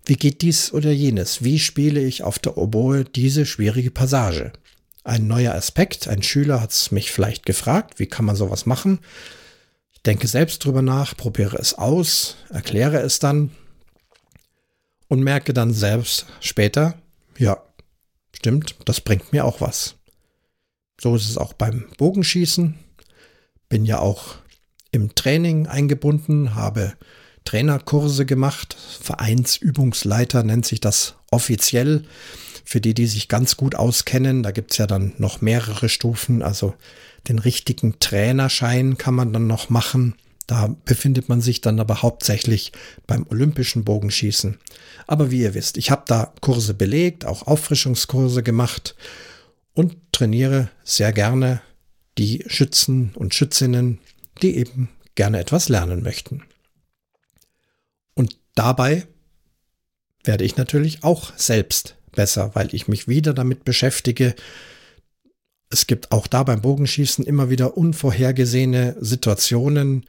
wie 0.05 0.15
geht 0.15 0.41
dies 0.41 0.71
oder 0.71 0.91
jenes? 0.91 1.43
Wie 1.43 1.59
spiele 1.59 2.01
ich 2.01 2.23
auf 2.23 2.37
der 2.37 2.57
Oboe 2.57 3.03
diese 3.03 3.45
schwierige 3.45 3.91
Passage? 3.91 4.53
Ein 5.05 5.27
neuer 5.27 5.53
Aspekt, 5.53 6.09
ein 6.09 6.21
Schüler 6.21 6.59
hat 6.59 6.71
es 6.71 6.91
mich 6.91 7.11
vielleicht 7.11 7.45
gefragt, 7.45 7.99
wie 7.99 8.07
kann 8.07 8.25
man 8.25 8.35
sowas 8.35 8.65
machen? 8.65 8.99
denke 10.05 10.27
selbst 10.27 10.63
drüber 10.63 10.81
nach, 10.81 11.17
probiere 11.17 11.57
es 11.57 11.73
aus, 11.73 12.37
erkläre 12.49 12.99
es 12.99 13.19
dann. 13.19 13.51
und 15.07 15.21
merke 15.21 15.53
dann 15.53 15.71
selbst 15.71 16.25
später, 16.39 16.95
ja, 17.37 17.61
stimmt, 18.35 18.75
das 18.85 19.01
bringt 19.01 19.31
mir 19.31 19.45
auch 19.45 19.61
was. 19.61 19.95
So 20.99 21.15
ist 21.15 21.29
es 21.29 21.37
auch 21.37 21.53
beim 21.53 21.85
Bogenschießen. 21.97 22.73
Bin 23.69 23.85
ja 23.85 23.99
auch 23.99 24.35
im 24.91 25.13
Training 25.13 25.67
eingebunden, 25.67 26.55
habe 26.55 26.93
Trainerkurse 27.43 28.25
gemacht. 28.25 28.75
Vereinsübungsleiter 29.01 30.41
nennt 30.41 30.65
sich 30.65 30.81
das 30.81 31.15
offiziell. 31.29 32.05
Für 32.65 32.81
die, 32.81 32.93
die 32.95 33.05
sich 33.05 33.27
ganz 33.27 33.57
gut 33.57 33.75
auskennen, 33.75 34.43
da 34.43 34.51
gibt 34.51 34.71
es 34.71 34.77
ja 34.77 34.87
dann 34.87 35.13
noch 35.19 35.39
mehrere 35.39 35.87
Stufen. 35.87 36.41
Also 36.41 36.73
den 37.27 37.39
richtigen 37.39 37.99
Trainerschein 37.99 38.97
kann 38.97 39.13
man 39.13 39.31
dann 39.31 39.47
noch 39.47 39.69
machen. 39.69 40.15
Da 40.47 40.75
befindet 40.85 41.29
man 41.29 41.41
sich 41.41 41.61
dann 41.61 41.79
aber 41.79 42.01
hauptsächlich 42.01 42.71
beim 43.07 43.25
olympischen 43.29 43.83
Bogenschießen. 43.83 44.57
Aber 45.07 45.31
wie 45.31 45.41
ihr 45.41 45.53
wisst, 45.53 45.77
ich 45.77 45.91
habe 45.91 46.03
da 46.07 46.33
Kurse 46.41 46.73
belegt, 46.73 47.25
auch 47.25 47.47
Auffrischungskurse 47.47 48.43
gemacht 48.43 48.95
und 49.73 49.95
trainiere 50.11 50.69
sehr 50.83 51.13
gerne 51.13 51.61
die 52.17 52.43
Schützen 52.47 53.11
und 53.15 53.33
Schützinnen, 53.33 53.99
die 54.41 54.57
eben 54.57 54.89
gerne 55.15 55.39
etwas 55.39 55.69
lernen 55.69 56.03
möchten. 56.03 56.43
Und 58.13 58.37
dabei 58.53 59.07
werde 60.23 60.43
ich 60.43 60.57
natürlich 60.57 61.03
auch 61.03 61.33
selbst 61.37 61.97
besser, 62.15 62.51
weil 62.53 62.73
ich 62.73 62.87
mich 62.87 63.07
wieder 63.07 63.33
damit 63.33 63.65
beschäftige. 63.65 64.35
Es 65.69 65.87
gibt 65.87 66.11
auch 66.11 66.27
da 66.27 66.43
beim 66.43 66.61
Bogenschießen 66.61 67.25
immer 67.25 67.49
wieder 67.49 67.77
unvorhergesehene 67.77 68.95
Situationen, 68.99 70.05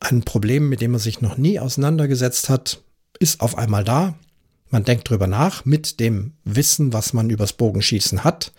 ein 0.00 0.22
Problem, 0.22 0.68
mit 0.68 0.80
dem 0.80 0.92
man 0.92 1.00
sich 1.00 1.20
noch 1.20 1.36
nie 1.36 1.58
auseinandergesetzt 1.58 2.48
hat, 2.48 2.80
ist 3.18 3.40
auf 3.40 3.58
einmal 3.58 3.84
da. 3.84 4.14
Man 4.70 4.84
denkt 4.84 5.08
drüber 5.08 5.26
nach 5.26 5.64
mit 5.64 5.98
dem 5.98 6.32
Wissen, 6.44 6.92
was 6.92 7.12
man 7.12 7.30
übers 7.30 7.54
Bogenschießen 7.54 8.22
hat, 8.22 8.52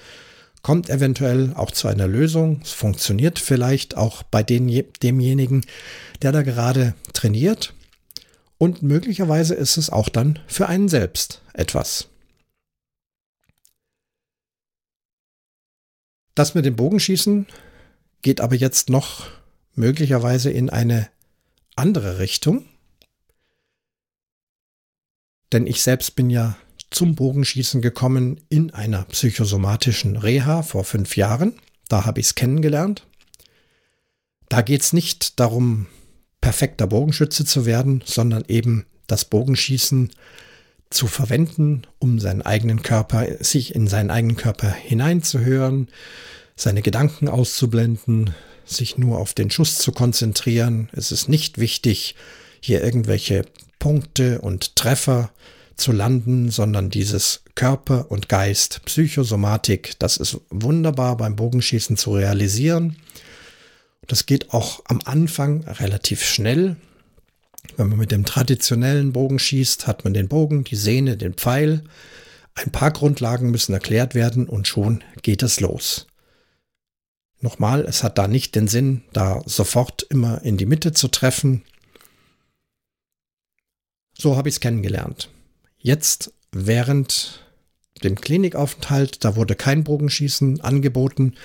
kommt 0.61 0.89
eventuell 0.89 1.53
auch 1.55 1.71
zu 1.71 1.87
einer 1.87 2.07
Lösung. 2.07 2.61
Es 2.63 2.71
funktioniert 2.71 3.39
vielleicht 3.39 3.95
auch 3.95 4.23
bei 4.23 4.43
den, 4.43 4.67
demjenigen, 5.01 5.65
der 6.21 6.31
da 6.31 6.41
gerade 6.41 6.95
trainiert. 7.13 7.73
Und 8.57 8.83
möglicherweise 8.83 9.55
ist 9.55 9.77
es 9.77 9.89
auch 9.89 10.09
dann 10.09 10.39
für 10.47 10.67
einen 10.67 10.89
selbst 10.89 11.41
etwas. 11.53 12.09
Das 16.39 16.55
mit 16.55 16.63
dem 16.63 16.77
Bogenschießen 16.77 17.47
geht 18.21 18.39
aber 18.39 18.55
jetzt 18.55 18.89
noch 18.89 19.27
möglicherweise 19.75 20.49
in 20.49 20.69
eine 20.69 21.09
andere 21.75 22.19
Richtung. 22.19 22.63
Denn 25.51 25.67
ich 25.67 25.83
selbst 25.83 26.15
bin 26.15 26.29
ja 26.29 26.55
zum 26.91 27.15
Bogenschießen 27.15 27.81
gekommen 27.81 28.39
in 28.47 28.71
einer 28.71 29.03
psychosomatischen 29.03 30.15
Reha 30.15 30.63
vor 30.63 30.85
fünf 30.85 31.17
Jahren. 31.17 31.59
Da 31.89 32.05
habe 32.05 32.21
ich 32.21 32.27
es 32.27 32.35
kennengelernt. 32.35 33.05
Da 34.47 34.61
geht 34.61 34.79
es 34.79 34.93
nicht 34.93 35.41
darum, 35.41 35.87
perfekter 36.39 36.87
Bogenschütze 36.87 37.43
zu 37.43 37.65
werden, 37.65 38.01
sondern 38.05 38.45
eben 38.47 38.85
das 39.07 39.25
Bogenschießen 39.25 40.09
zu 40.89 41.07
verwenden, 41.07 41.83
um 41.99 42.19
seinen 42.19 42.41
eigenen 42.41 42.81
Körper, 42.81 43.27
sich 43.39 43.75
in 43.75 43.87
seinen 43.87 44.09
eigenen 44.11 44.37
Körper 44.37 44.71
hineinzuhören, 44.71 45.87
seine 46.55 46.81
Gedanken 46.81 47.27
auszublenden, 47.27 48.33
sich 48.65 48.97
nur 48.97 49.17
auf 49.19 49.33
den 49.33 49.51
Schuss 49.51 49.77
zu 49.77 49.91
konzentrieren. 49.91 50.89
Es 50.93 51.11
ist 51.11 51.29
nicht 51.29 51.57
wichtig, 51.57 52.15
hier 52.61 52.83
irgendwelche 52.83 53.45
Punkte 53.77 54.41
und 54.41 54.75
Treffer 54.75 55.31
zu 55.75 55.91
landen, 55.91 56.51
sondern 56.51 56.89
dieses 56.89 57.41
Körper 57.55 58.11
und 58.11 58.29
Geist, 58.29 58.81
Psychosomatik, 58.85 59.93
das 59.99 60.17
ist 60.17 60.39
wunderbar 60.49 61.17
beim 61.17 61.35
Bogenschießen 61.35 61.97
zu 61.97 62.13
realisieren. 62.13 62.97
Das 64.07 64.25
geht 64.25 64.53
auch 64.53 64.81
am 64.85 64.99
Anfang 65.05 65.63
relativ 65.63 66.23
schnell. 66.23 66.75
Wenn 67.77 67.89
man 67.89 67.97
mit 67.97 68.11
dem 68.11 68.25
traditionellen 68.25 69.13
Bogen 69.13 69.39
schießt, 69.39 69.87
hat 69.87 70.03
man 70.03 70.13
den 70.13 70.27
Bogen, 70.27 70.63
die 70.63 70.75
Sehne, 70.75 71.17
den 71.17 71.33
Pfeil. 71.33 71.83
Ein 72.55 72.71
paar 72.71 72.91
Grundlagen 72.91 73.51
müssen 73.51 73.73
erklärt 73.73 74.15
werden 74.15 74.47
und 74.47 74.67
schon 74.67 75.03
geht 75.21 75.43
es 75.43 75.59
los. 75.59 76.07
Nochmal, 77.41 77.85
es 77.85 78.03
hat 78.03 78.17
da 78.17 78.27
nicht 78.27 78.55
den 78.55 78.67
Sinn, 78.67 79.03
da 79.13 79.41
sofort 79.45 80.03
immer 80.03 80.41
in 80.43 80.57
die 80.57 80.65
Mitte 80.65 80.91
zu 80.91 81.07
treffen. 81.07 81.63
So 84.17 84.35
habe 84.35 84.49
ich 84.49 84.55
es 84.55 84.59
kennengelernt. 84.59 85.29
Jetzt 85.77 86.33
während 86.51 87.45
dem 88.03 88.19
Klinikaufenthalt, 88.19 89.23
da 89.23 89.35
wurde 89.37 89.55
kein 89.55 89.85
Bogenschießen 89.85 90.61
angeboten. 90.61 91.35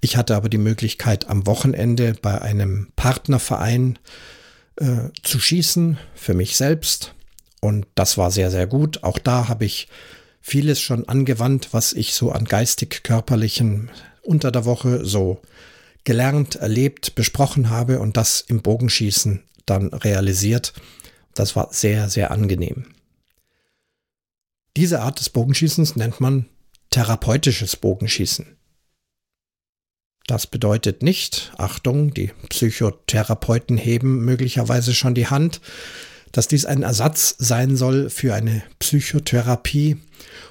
Ich 0.00 0.16
hatte 0.16 0.34
aber 0.34 0.48
die 0.48 0.58
Möglichkeit, 0.58 1.28
am 1.28 1.46
Wochenende 1.46 2.16
bei 2.20 2.40
einem 2.40 2.88
Partnerverein 2.96 3.98
äh, 4.76 5.10
zu 5.22 5.38
schießen, 5.38 5.98
für 6.14 6.34
mich 6.34 6.56
selbst. 6.56 7.14
Und 7.60 7.86
das 7.94 8.18
war 8.18 8.30
sehr, 8.30 8.50
sehr 8.50 8.66
gut. 8.66 9.02
Auch 9.02 9.18
da 9.18 9.48
habe 9.48 9.64
ich 9.64 9.88
vieles 10.40 10.80
schon 10.80 11.08
angewandt, 11.08 11.68
was 11.72 11.92
ich 11.92 12.14
so 12.14 12.30
an 12.32 12.44
geistig-körperlichen 12.44 13.90
unter 14.22 14.50
der 14.52 14.64
Woche 14.64 15.04
so 15.04 15.40
gelernt, 16.04 16.56
erlebt, 16.56 17.14
besprochen 17.14 17.70
habe 17.70 18.00
und 18.00 18.16
das 18.16 18.42
im 18.42 18.60
Bogenschießen 18.60 19.42
dann 19.64 19.88
realisiert. 19.88 20.74
Das 21.34 21.56
war 21.56 21.72
sehr, 21.72 22.10
sehr 22.10 22.30
angenehm. 22.30 22.86
Diese 24.76 25.00
Art 25.00 25.20
des 25.20 25.30
Bogenschießens 25.30 25.96
nennt 25.96 26.20
man 26.20 26.46
therapeutisches 26.90 27.76
Bogenschießen. 27.76 28.56
Das 30.26 30.46
bedeutet 30.46 31.02
nicht, 31.02 31.52
Achtung, 31.58 32.14
die 32.14 32.30
Psychotherapeuten 32.48 33.76
heben 33.76 34.24
möglicherweise 34.24 34.94
schon 34.94 35.14
die 35.14 35.26
Hand, 35.26 35.60
dass 36.32 36.48
dies 36.48 36.64
ein 36.64 36.82
Ersatz 36.82 37.34
sein 37.38 37.76
soll 37.76 38.08
für 38.08 38.34
eine 38.34 38.62
Psychotherapie 38.78 39.98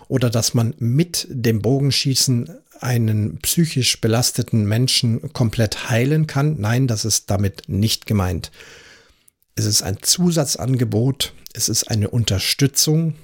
oder 0.07 0.29
dass 0.29 0.53
man 0.53 0.75
mit 0.77 1.27
dem 1.29 1.61
Bogenschießen 1.61 2.49
einen 2.79 3.39
psychisch 3.39 3.99
belasteten 3.99 4.65
Menschen 4.65 5.33
komplett 5.33 5.89
heilen 5.89 6.27
kann. 6.27 6.59
Nein, 6.59 6.87
das 6.87 7.05
ist 7.05 7.31
damit 7.31 7.63
nicht 7.67 8.05
gemeint. 8.05 8.51
Es 9.55 9.65
ist 9.65 9.81
ein 9.81 9.97
Zusatzangebot, 10.01 11.33
es 11.53 11.69
ist 11.69 11.89
eine 11.89 12.09
Unterstützung 12.09 13.15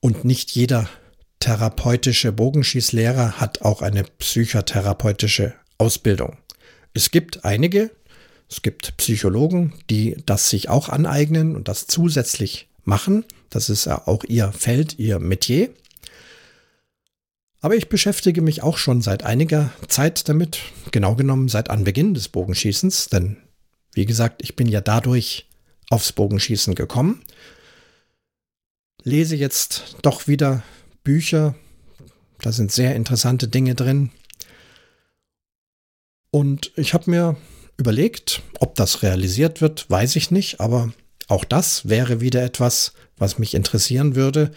und 0.00 0.24
nicht 0.24 0.50
jeder 0.52 0.88
therapeutische 1.42 2.30
Bogenschießlehrer 2.30 3.40
hat 3.40 3.62
auch 3.62 3.82
eine 3.82 4.04
psychotherapeutische 4.04 5.54
Ausbildung. 5.76 6.36
Es 6.94 7.10
gibt 7.10 7.44
einige, 7.44 7.90
es 8.48 8.62
gibt 8.62 8.96
Psychologen, 8.98 9.72
die 9.90 10.16
das 10.24 10.50
sich 10.50 10.68
auch 10.68 10.88
aneignen 10.88 11.56
und 11.56 11.66
das 11.66 11.88
zusätzlich 11.88 12.68
machen. 12.84 13.24
Das 13.50 13.70
ist 13.70 13.86
ja 13.86 14.06
auch 14.06 14.22
ihr 14.22 14.52
Feld, 14.52 15.00
ihr 15.00 15.18
Metier. 15.18 15.70
Aber 17.60 17.74
ich 17.74 17.88
beschäftige 17.88 18.40
mich 18.40 18.62
auch 18.62 18.78
schon 18.78 19.02
seit 19.02 19.24
einiger 19.24 19.72
Zeit 19.88 20.28
damit, 20.28 20.60
genau 20.92 21.16
genommen 21.16 21.48
seit 21.48 21.70
Anbeginn 21.70 22.14
des 22.14 22.28
Bogenschießens, 22.28 23.08
denn 23.08 23.36
wie 23.94 24.06
gesagt, 24.06 24.42
ich 24.44 24.54
bin 24.54 24.68
ja 24.68 24.80
dadurch 24.80 25.48
aufs 25.90 26.12
Bogenschießen 26.12 26.76
gekommen. 26.76 27.24
Lese 29.02 29.34
jetzt 29.34 29.96
doch 30.02 30.28
wieder 30.28 30.62
Bücher, 31.04 31.54
da 32.40 32.52
sind 32.52 32.72
sehr 32.72 32.94
interessante 32.94 33.48
Dinge 33.48 33.74
drin. 33.74 34.10
Und 36.30 36.72
ich 36.76 36.94
habe 36.94 37.10
mir 37.10 37.36
überlegt, 37.76 38.42
ob 38.58 38.74
das 38.74 39.02
realisiert 39.02 39.60
wird, 39.60 39.88
weiß 39.90 40.16
ich 40.16 40.30
nicht, 40.30 40.60
aber 40.60 40.92
auch 41.28 41.44
das 41.44 41.88
wäre 41.88 42.20
wieder 42.20 42.42
etwas, 42.42 42.92
was 43.16 43.38
mich 43.38 43.54
interessieren 43.54 44.14
würde, 44.14 44.52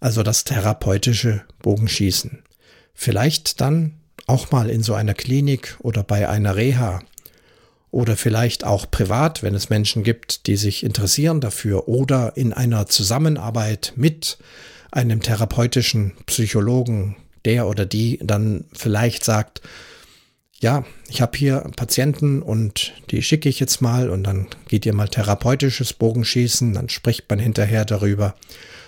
also 0.00 0.22
das 0.22 0.44
therapeutische 0.44 1.42
Bogenschießen. 1.62 2.42
Vielleicht 2.94 3.60
dann 3.60 3.94
auch 4.26 4.50
mal 4.50 4.70
in 4.70 4.82
so 4.82 4.94
einer 4.94 5.14
Klinik 5.14 5.76
oder 5.80 6.02
bei 6.02 6.28
einer 6.28 6.56
Reha 6.56 7.02
oder 7.90 8.16
vielleicht 8.16 8.64
auch 8.64 8.90
privat, 8.90 9.42
wenn 9.42 9.54
es 9.54 9.70
Menschen 9.70 10.02
gibt, 10.02 10.46
die 10.46 10.56
sich 10.56 10.82
interessieren 10.82 11.40
dafür 11.40 11.88
oder 11.88 12.36
in 12.36 12.52
einer 12.52 12.86
Zusammenarbeit 12.86 13.92
mit 13.96 14.38
einem 14.94 15.20
therapeutischen 15.20 16.12
Psychologen, 16.26 17.16
der 17.44 17.66
oder 17.66 17.84
die 17.84 18.20
dann 18.22 18.64
vielleicht 18.72 19.24
sagt, 19.24 19.60
ja, 20.60 20.84
ich 21.08 21.20
habe 21.20 21.36
hier 21.36 21.58
Patienten 21.76 22.40
und 22.40 22.94
die 23.10 23.22
schicke 23.22 23.48
ich 23.48 23.60
jetzt 23.60 23.82
mal 23.82 24.08
und 24.08 24.22
dann 24.22 24.46
geht 24.68 24.86
ihr 24.86 24.94
mal 24.94 25.08
therapeutisches 25.08 25.92
Bogenschießen, 25.92 26.72
dann 26.72 26.88
spricht 26.88 27.28
man 27.28 27.40
hinterher 27.40 27.84
darüber. 27.84 28.36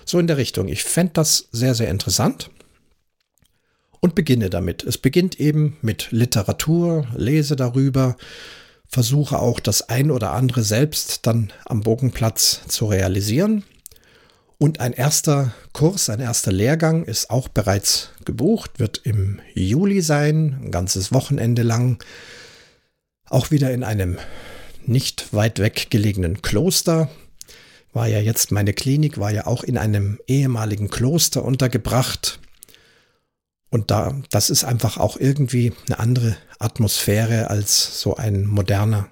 So 0.05 0.21
in 0.21 0.29
der 0.29 0.37
Richtung. 0.37 0.69
Ich 0.69 0.85
fände 0.85 1.15
das 1.15 1.49
sehr, 1.51 1.75
sehr 1.75 1.89
interessant 1.89 2.51
und 3.99 4.15
beginne 4.15 4.49
damit. 4.49 4.85
Es 4.85 4.97
beginnt 4.97 5.41
eben 5.41 5.77
mit 5.83 6.13
Literatur, 6.13 7.09
lese 7.17 7.57
darüber, 7.57 8.17
versuche 8.87 9.41
auch 9.41 9.59
das 9.59 9.89
ein 9.89 10.13
oder 10.13 10.33
andere 10.33 10.63
selbst 10.63 11.27
dann 11.27 11.53
am 11.65 11.81
Bogenplatz 11.81 12.63
zu 12.69 12.87
realisieren 12.87 13.65
Und 14.59 14.81
ein 14.81 14.95
erster 14.95 15.53
Kurs, 15.73 16.09
ein 16.09 16.21
erster 16.21 16.51
Lehrgang 16.51 17.05
ist 17.05 17.29
auch 17.29 17.49
bereits 17.49 18.11
gebucht, 18.25 18.79
wird 18.79 18.99
im 19.05 19.41
Juli 19.55 20.01
sein, 20.01 20.59
ein 20.63 20.71
ganzes 20.71 21.13
Wochenende 21.13 21.63
lang. 21.63 22.03
Auch 23.29 23.51
wieder 23.51 23.71
in 23.73 23.85
einem 23.85 24.19
nicht 24.87 25.35
weit 25.35 25.59
weg 25.59 25.89
gelegenen 25.91 26.41
Kloster. 26.41 27.11
War 27.93 28.07
ja 28.07 28.21
jetzt 28.21 28.51
meine 28.51 28.73
Klinik, 28.73 29.19
war 29.19 29.31
ja 29.31 29.47
auch 29.47 29.63
in 29.63 29.77
einem 29.77 30.19
ehemaligen 30.27 30.89
Kloster 30.89 31.45
untergebracht. 31.45 32.41
Und 33.69 33.91
da, 33.91 34.19
das 34.31 34.49
ist 34.49 34.65
einfach 34.65 34.97
auch 34.97 35.19
irgendwie 35.19 35.75
eine 35.87 35.99
andere 35.99 36.37
Atmosphäre 36.59 37.51
als 37.51 38.01
so 38.01 38.17
ein 38.17 38.47
moderner 38.47 39.11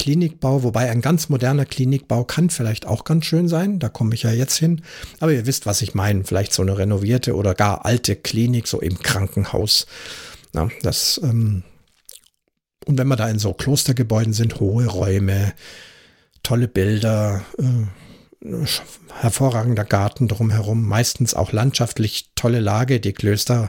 Klinikbau, 0.00 0.62
wobei 0.62 0.90
ein 0.90 1.02
ganz 1.02 1.28
moderner 1.28 1.66
Klinikbau 1.66 2.24
kann 2.24 2.48
vielleicht 2.48 2.86
auch 2.86 3.04
ganz 3.04 3.26
schön 3.26 3.48
sein, 3.48 3.78
da 3.78 3.90
komme 3.90 4.14
ich 4.14 4.22
ja 4.22 4.32
jetzt 4.32 4.56
hin. 4.56 4.80
Aber 5.20 5.30
ihr 5.30 5.44
wisst, 5.44 5.66
was 5.66 5.82
ich 5.82 5.94
meine, 5.94 6.24
vielleicht 6.24 6.54
so 6.54 6.62
eine 6.62 6.78
renovierte 6.78 7.36
oder 7.36 7.54
gar 7.54 7.84
alte 7.84 8.16
Klinik, 8.16 8.66
so 8.66 8.80
im 8.80 8.98
Krankenhaus. 8.98 9.86
Na, 10.54 10.70
das, 10.80 11.20
ähm, 11.22 11.64
und 12.86 12.96
wenn 12.96 13.08
wir 13.08 13.16
da 13.16 13.28
in 13.28 13.38
so 13.38 13.52
Klostergebäuden 13.52 14.32
sind, 14.32 14.58
hohe 14.58 14.86
Räume, 14.86 15.52
tolle 16.42 16.66
Bilder, 16.66 17.44
äh, 17.58 18.46
hervorragender 19.12 19.84
Garten 19.84 20.28
drumherum, 20.28 20.82
meistens 20.82 21.34
auch 21.34 21.52
landschaftlich 21.52 22.30
tolle 22.36 22.60
Lage, 22.60 23.00
die 23.00 23.12
Klöster 23.12 23.68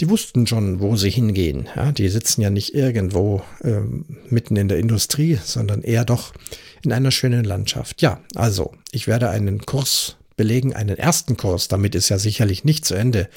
die 0.00 0.08
wussten 0.10 0.46
schon, 0.46 0.80
wo 0.80 0.96
sie 0.96 1.10
hingehen. 1.10 1.68
Ja, 1.74 1.92
die 1.92 2.08
sitzen 2.08 2.42
ja 2.42 2.50
nicht 2.50 2.74
irgendwo 2.74 3.42
äh, 3.62 3.80
mitten 4.28 4.56
in 4.56 4.68
der 4.68 4.78
Industrie, 4.78 5.38
sondern 5.42 5.82
eher 5.82 6.04
doch 6.04 6.34
in 6.82 6.92
einer 6.92 7.10
schönen 7.10 7.44
Landschaft. 7.44 8.02
Ja, 8.02 8.20
also, 8.34 8.74
ich 8.92 9.06
werde 9.06 9.30
einen 9.30 9.64
Kurs 9.64 10.16
belegen, 10.36 10.74
einen 10.74 10.98
ersten 10.98 11.36
Kurs, 11.36 11.68
damit 11.68 11.94
ist 11.94 12.10
ja 12.10 12.18
sicherlich 12.18 12.64
nicht 12.64 12.84
zu 12.84 12.94
Ende, 12.94 13.28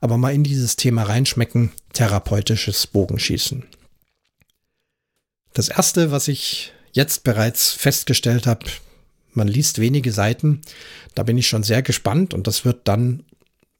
aber 0.00 0.16
mal 0.16 0.32
in 0.32 0.44
dieses 0.44 0.76
Thema 0.76 1.02
reinschmecken, 1.02 1.72
therapeutisches 1.92 2.86
Bogenschießen. 2.86 3.64
Das 5.52 5.68
erste, 5.68 6.12
was 6.12 6.28
ich 6.28 6.72
jetzt 6.92 7.24
bereits 7.24 7.72
festgestellt 7.72 8.46
habe, 8.46 8.66
man 9.32 9.48
liest 9.48 9.80
wenige 9.80 10.12
Seiten, 10.12 10.60
da 11.14 11.22
bin 11.22 11.38
ich 11.38 11.48
schon 11.48 11.62
sehr 11.62 11.82
gespannt 11.82 12.34
und 12.34 12.46
das 12.46 12.64
wird 12.64 12.86
dann, 12.86 13.24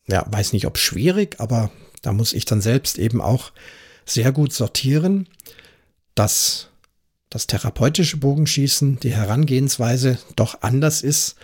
ja, 0.08 0.24
weiß 0.28 0.52
nicht 0.52 0.66
ob 0.66 0.78
schwierig, 0.78 1.36
aber 1.38 1.70
da 2.02 2.12
muss 2.12 2.32
ich 2.32 2.44
dann 2.44 2.60
selbst 2.60 2.98
eben 2.98 3.20
auch 3.20 3.52
sehr 4.06 4.32
gut 4.32 4.52
sortieren, 4.52 5.28
dass 6.14 6.68
das 7.28 7.46
therapeutische 7.46 8.16
Bogenschießen, 8.16 8.98
die 9.00 9.14
Herangehensweise 9.14 10.18
doch 10.34 10.62
anders 10.62 11.02
ist, 11.02 11.36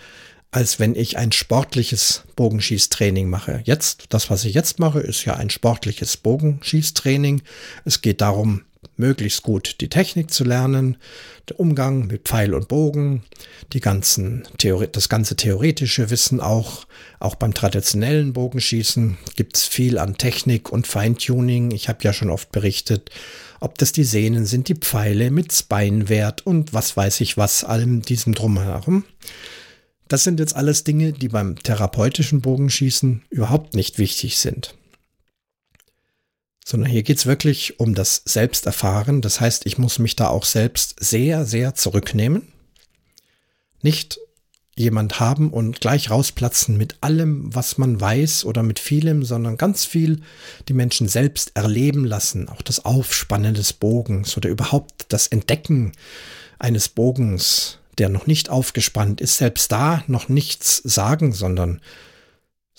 als 0.51 0.79
wenn 0.79 0.95
ich 0.95 1.17
ein 1.17 1.31
sportliches 1.31 2.23
Bogenschießtraining 2.35 3.29
mache. 3.29 3.61
Jetzt, 3.65 4.05
das, 4.09 4.29
was 4.29 4.45
ich 4.45 4.53
jetzt 4.53 4.79
mache, 4.79 4.99
ist 4.99 5.25
ja 5.25 5.35
ein 5.35 5.49
sportliches 5.49 6.17
Bogenschießtraining. 6.17 7.41
Es 7.85 8.01
geht 8.01 8.21
darum, 8.21 8.63
möglichst 8.97 9.43
gut 9.43 9.77
die 9.81 9.89
Technik 9.89 10.31
zu 10.31 10.43
lernen, 10.43 10.97
der 11.49 11.59
Umgang 11.59 12.07
mit 12.07 12.27
Pfeil 12.27 12.53
und 12.53 12.67
Bogen, 12.67 13.23
die 13.73 13.79
ganzen 13.79 14.47
Theori 14.57 14.87
das 14.91 15.09
ganze 15.09 15.35
theoretische 15.35 16.09
Wissen 16.09 16.41
auch. 16.41 16.85
Auch 17.19 17.35
beim 17.35 17.53
traditionellen 17.53 18.33
Bogenschießen 18.33 19.17
gibt 19.35 19.57
es 19.57 19.65
viel 19.65 19.97
an 19.97 20.17
Technik 20.17 20.71
und 20.71 20.87
Feintuning. 20.87 21.71
Ich 21.71 21.89
habe 21.89 22.03
ja 22.03 22.13
schon 22.13 22.29
oft 22.29 22.51
berichtet, 22.51 23.09
ob 23.59 23.77
das 23.77 23.91
die 23.91 24.03
Sehnen 24.03 24.45
sind, 24.45 24.67
die 24.67 24.75
Pfeile 24.75 25.31
mit 25.31 25.53
Spinewert 25.53 26.45
und 26.45 26.73
was 26.73 26.95
weiß 26.95 27.21
ich 27.21 27.37
was, 27.37 27.63
allem 27.63 28.01
diesem 28.01 28.33
drumherum. 28.33 29.03
Das 30.07 30.23
sind 30.23 30.39
jetzt 30.39 30.55
alles 30.55 30.83
Dinge, 30.83 31.11
die 31.11 31.27
beim 31.27 31.57
therapeutischen 31.57 32.41
Bogenschießen 32.41 33.23
überhaupt 33.29 33.73
nicht 33.73 33.97
wichtig 33.97 34.37
sind 34.37 34.76
sondern 36.67 36.91
hier 36.91 37.03
geht 37.03 37.17
es 37.17 37.25
wirklich 37.25 37.79
um 37.79 37.95
das 37.95 38.23
Selbsterfahren. 38.25 39.21
Das 39.21 39.39
heißt, 39.39 39.65
ich 39.65 39.77
muss 39.77 39.99
mich 39.99 40.17
da 40.17 40.27
auch 40.27 40.43
selbst 40.43 40.97
sehr, 40.99 41.45
sehr 41.45 41.75
zurücknehmen. 41.75 42.49
Nicht 43.81 44.19
jemand 44.75 45.21
haben 45.21 45.49
und 45.51 45.79
gleich 45.79 46.11
rausplatzen 46.11 46.75
mit 46.75 46.97
allem, 46.99 47.55
was 47.55 47.77
man 47.77 48.01
weiß 48.01 48.43
oder 48.43 48.63
mit 48.63 48.79
vielem, 48.79 49.23
sondern 49.23 49.55
ganz 49.55 49.85
viel 49.85 50.23
die 50.67 50.73
Menschen 50.73 51.07
selbst 51.07 51.53
erleben 51.55 52.03
lassen. 52.03 52.49
Auch 52.49 52.61
das 52.61 52.83
Aufspannen 52.83 53.53
des 53.53 53.71
Bogens 53.71 54.35
oder 54.35 54.49
überhaupt 54.49 55.05
das 55.07 55.27
Entdecken 55.27 55.93
eines 56.59 56.89
Bogens, 56.89 57.77
der 57.97 58.09
noch 58.09 58.27
nicht 58.27 58.49
aufgespannt 58.49 59.21
ist, 59.21 59.37
selbst 59.37 59.71
da 59.71 60.03
noch 60.07 60.27
nichts 60.27 60.81
sagen, 60.83 61.31
sondern 61.31 61.79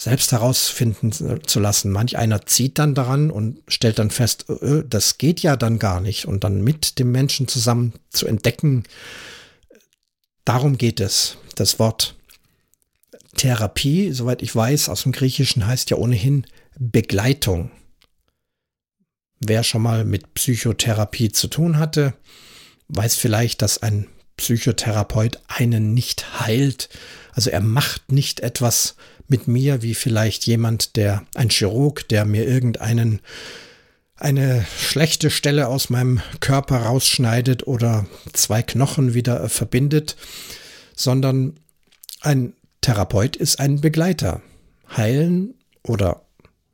selbst 0.01 0.31
herausfinden 0.31 1.13
zu 1.45 1.59
lassen. 1.59 1.91
Manch 1.91 2.17
einer 2.17 2.47
zieht 2.47 2.79
dann 2.79 2.95
daran 2.95 3.33
und 3.33 3.61
stellt 3.67 3.99
dann 3.99 4.13
fest, 4.13 4.49
äh, 4.49 4.85
das 4.89 5.19
geht 5.19 5.41
ja 5.41 5.57
dann 5.57 5.81
gar 5.81 6.01
nicht. 6.01 6.27
Und 6.27 6.45
dann 6.45 6.63
mit 6.63 7.01
dem 7.01 7.11
Menschen 7.11 7.49
zusammen 7.49 7.93
zu 8.11 8.27
entdecken, 8.29 8.85
darum 10.45 10.79
geht 10.79 11.01
es. 11.01 11.37
Das 11.57 11.81
Wort 11.81 12.15
Therapie, 13.37 14.13
soweit 14.13 14.41
ich 14.41 14.55
weiß, 14.55 14.89
aus 14.89 15.03
dem 15.03 15.11
Griechischen 15.11 15.67
heißt 15.67 15.91
ja 15.91 15.97
ohnehin 15.97 16.47
Begleitung. 16.79 17.73
Wer 19.41 19.65
schon 19.65 19.83
mal 19.83 20.05
mit 20.05 20.33
Psychotherapie 20.35 21.33
zu 21.33 21.49
tun 21.49 21.77
hatte, 21.77 22.15
weiß 22.87 23.17
vielleicht, 23.17 23.63
dass 23.63 23.83
ein 23.83 24.07
Psychotherapeut 24.39 25.41
einen 25.49 25.93
nicht 25.93 26.41
heilt. 26.41 26.89
Also 27.33 27.51
er 27.51 27.61
macht 27.61 28.11
nicht 28.11 28.41
etwas, 28.41 28.97
mit 29.29 29.47
mir 29.47 29.83
wie 29.83 29.95
vielleicht 29.95 30.47
jemand, 30.47 30.97
der 30.97 31.25
ein 31.35 31.51
Chirurg, 31.51 32.09
der 32.09 32.25
mir 32.25 32.47
irgendeinen 32.47 33.21
eine 34.17 34.67
schlechte 34.77 35.31
Stelle 35.31 35.69
aus 35.69 35.91
meinem 35.91 36.21
Körper 36.41 36.79
rausschneidet 36.79 37.67
oder 37.67 38.07
zwei 38.33 38.63
Knochen 38.63 39.15
wieder 39.15 39.49
verbindet, 39.49 40.17
sondern 40.97 41.55
ein 42.21 42.55
Therapeut 42.81 43.37
ist 43.37 43.61
ein 43.61 43.81
Begleiter. 43.81 44.43
Heilen 44.97 45.55
oder 45.85 46.23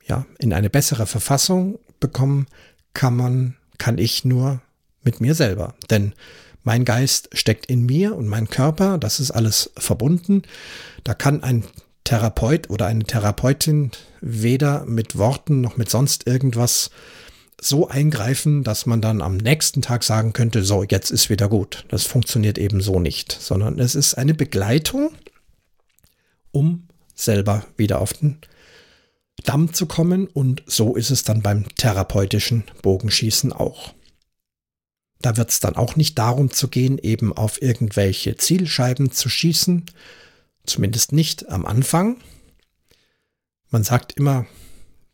ja, 0.07 0.25
in 0.39 0.55
eine 0.55 0.71
bessere 0.71 1.07
Verfassung 1.07 1.79
bekommen 2.01 2.47
kann 2.95 3.17
man, 3.17 3.57
kann 3.77 3.99
ich 3.99 4.25
nur 4.25 4.63
mit 5.03 5.21
mir 5.21 5.35
selber. 5.35 5.75
Denn 5.91 6.15
mein 6.65 6.85
Geist 6.85 7.29
steckt 7.33 7.67
in 7.67 7.87
mir 7.87 8.17
und 8.17 8.27
mein 8.27 8.49
Körper, 8.49 8.99
das 8.99 9.21
ist 9.21 9.31
alles 9.31 9.71
verbunden. 9.77 10.43
Da 11.05 11.15
kann 11.15 11.43
ein 11.43 11.65
Therapeut 12.05 12.71
oder 12.71 12.87
eine 12.87 13.05
Therapeutin 13.05 13.91
weder 14.21 14.85
mit 14.87 15.17
Worten 15.17 15.61
noch 15.61 15.77
mit 15.77 15.91
sonst 15.91 16.27
irgendwas 16.27 16.91
so 17.61 17.89
eingreifen, 17.89 18.65
dass 18.65 18.87
man 18.87 19.01
dann 19.01 19.23
am 19.23 19.37
nächsten 19.37 19.81
Tag 19.81 20.05
sagen 20.05 20.33
könnte, 20.33 20.65
so, 20.65 20.83
jetzt 20.83 21.11
ist 21.11 21.31
wieder 21.31 21.49
gut. 21.49 21.85
Das 21.89 22.05
funktioniert 22.05 22.59
eben 22.59 22.81
so 22.81 22.99
nicht, 22.99 23.33
sondern 23.33 23.79
es 23.79 23.95
ist 23.95 24.15
eine 24.15 24.35
Begleitung, 24.35 25.13
um 26.51 26.89
selber 27.15 27.65
wieder 27.77 28.01
auf 28.01 28.13
den 28.13 28.39
Damm 29.45 29.73
zu 29.73 29.87
kommen 29.87 30.27
und 30.27 30.63
so 30.67 30.95
ist 30.95 31.11
es 31.11 31.23
dann 31.23 31.43
beim 31.43 31.67
therapeutischen 31.77 32.65
Bogenschießen 32.83 33.53
auch. 33.53 33.95
Da 35.25 35.37
wird 35.37 35.51
es 35.51 35.61
dann 35.61 35.77
auch 35.77 35.97
nicht 35.97 36.19
darum 36.19 36.51
zu 36.51 36.69
gehen, 36.69 36.99
eben 36.99 37.33
auf 37.33 37.63
irgendwelche 37.63 38.37
Zielscheiben 38.37 39.11
zu 39.11 39.29
schießen, 39.29 39.87
Zumindest 40.67 41.13
nicht 41.13 41.49
am 41.51 41.67
Anfang. 41.67 42.17
Man 43.71 43.85
sagt 43.85 44.13
immer, 44.13 44.47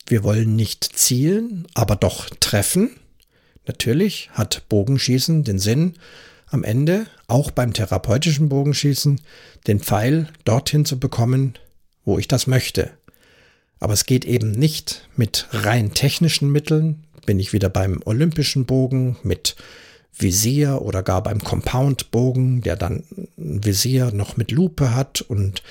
wir 0.07 0.23
wollen 0.23 0.55
nicht 0.57 0.85
zielen, 0.85 1.67
aber 1.75 1.97
doch 1.97 2.31
treffen. 2.41 2.97
Natürlich 3.67 4.31
hat 4.33 4.69
Bogenschießen 4.69 5.45
den 5.45 5.59
Sinn, 5.59 5.95
am 6.47 6.65
Ende, 6.65 7.07
auch 7.29 7.51
beim 7.51 7.73
therapeutischen 7.73 8.49
Bogenschießen, 8.49 9.21
den 9.67 9.81
Pfeil 9.81 10.29
dorthin 10.45 10.85
zu 10.85 10.99
bekommen, 10.99 11.55
wo 12.05 12.19
ich 12.19 12.27
das 12.27 12.47
möchte. 12.47 12.91
Aber 13.79 13.93
es 13.93 14.05
geht 14.05 14.25
eben 14.25 14.51
nicht 14.51 15.09
mit 15.17 15.47
rein 15.53 15.95
technischen 15.95 16.51
Mitteln, 16.51 17.05
bin 17.27 17.39
ich 17.39 17.53
wieder 17.53 17.69
beim 17.69 18.01
olympischen 18.05 18.67
Bogen 18.67 19.17
mit 19.23 19.57
Visier 20.17 20.83
oder 20.83 21.03
gar 21.03 21.23
beim 21.23 21.43
Compound-Bogen, 21.43 22.63
der 22.63 22.77
dann 22.77 23.05
ein 23.39 23.65
Visier 23.65 24.13
noch 24.13 24.37
mit 24.37 24.51
Lupe 24.51 24.95
hat 24.95 25.21
und 25.23 25.63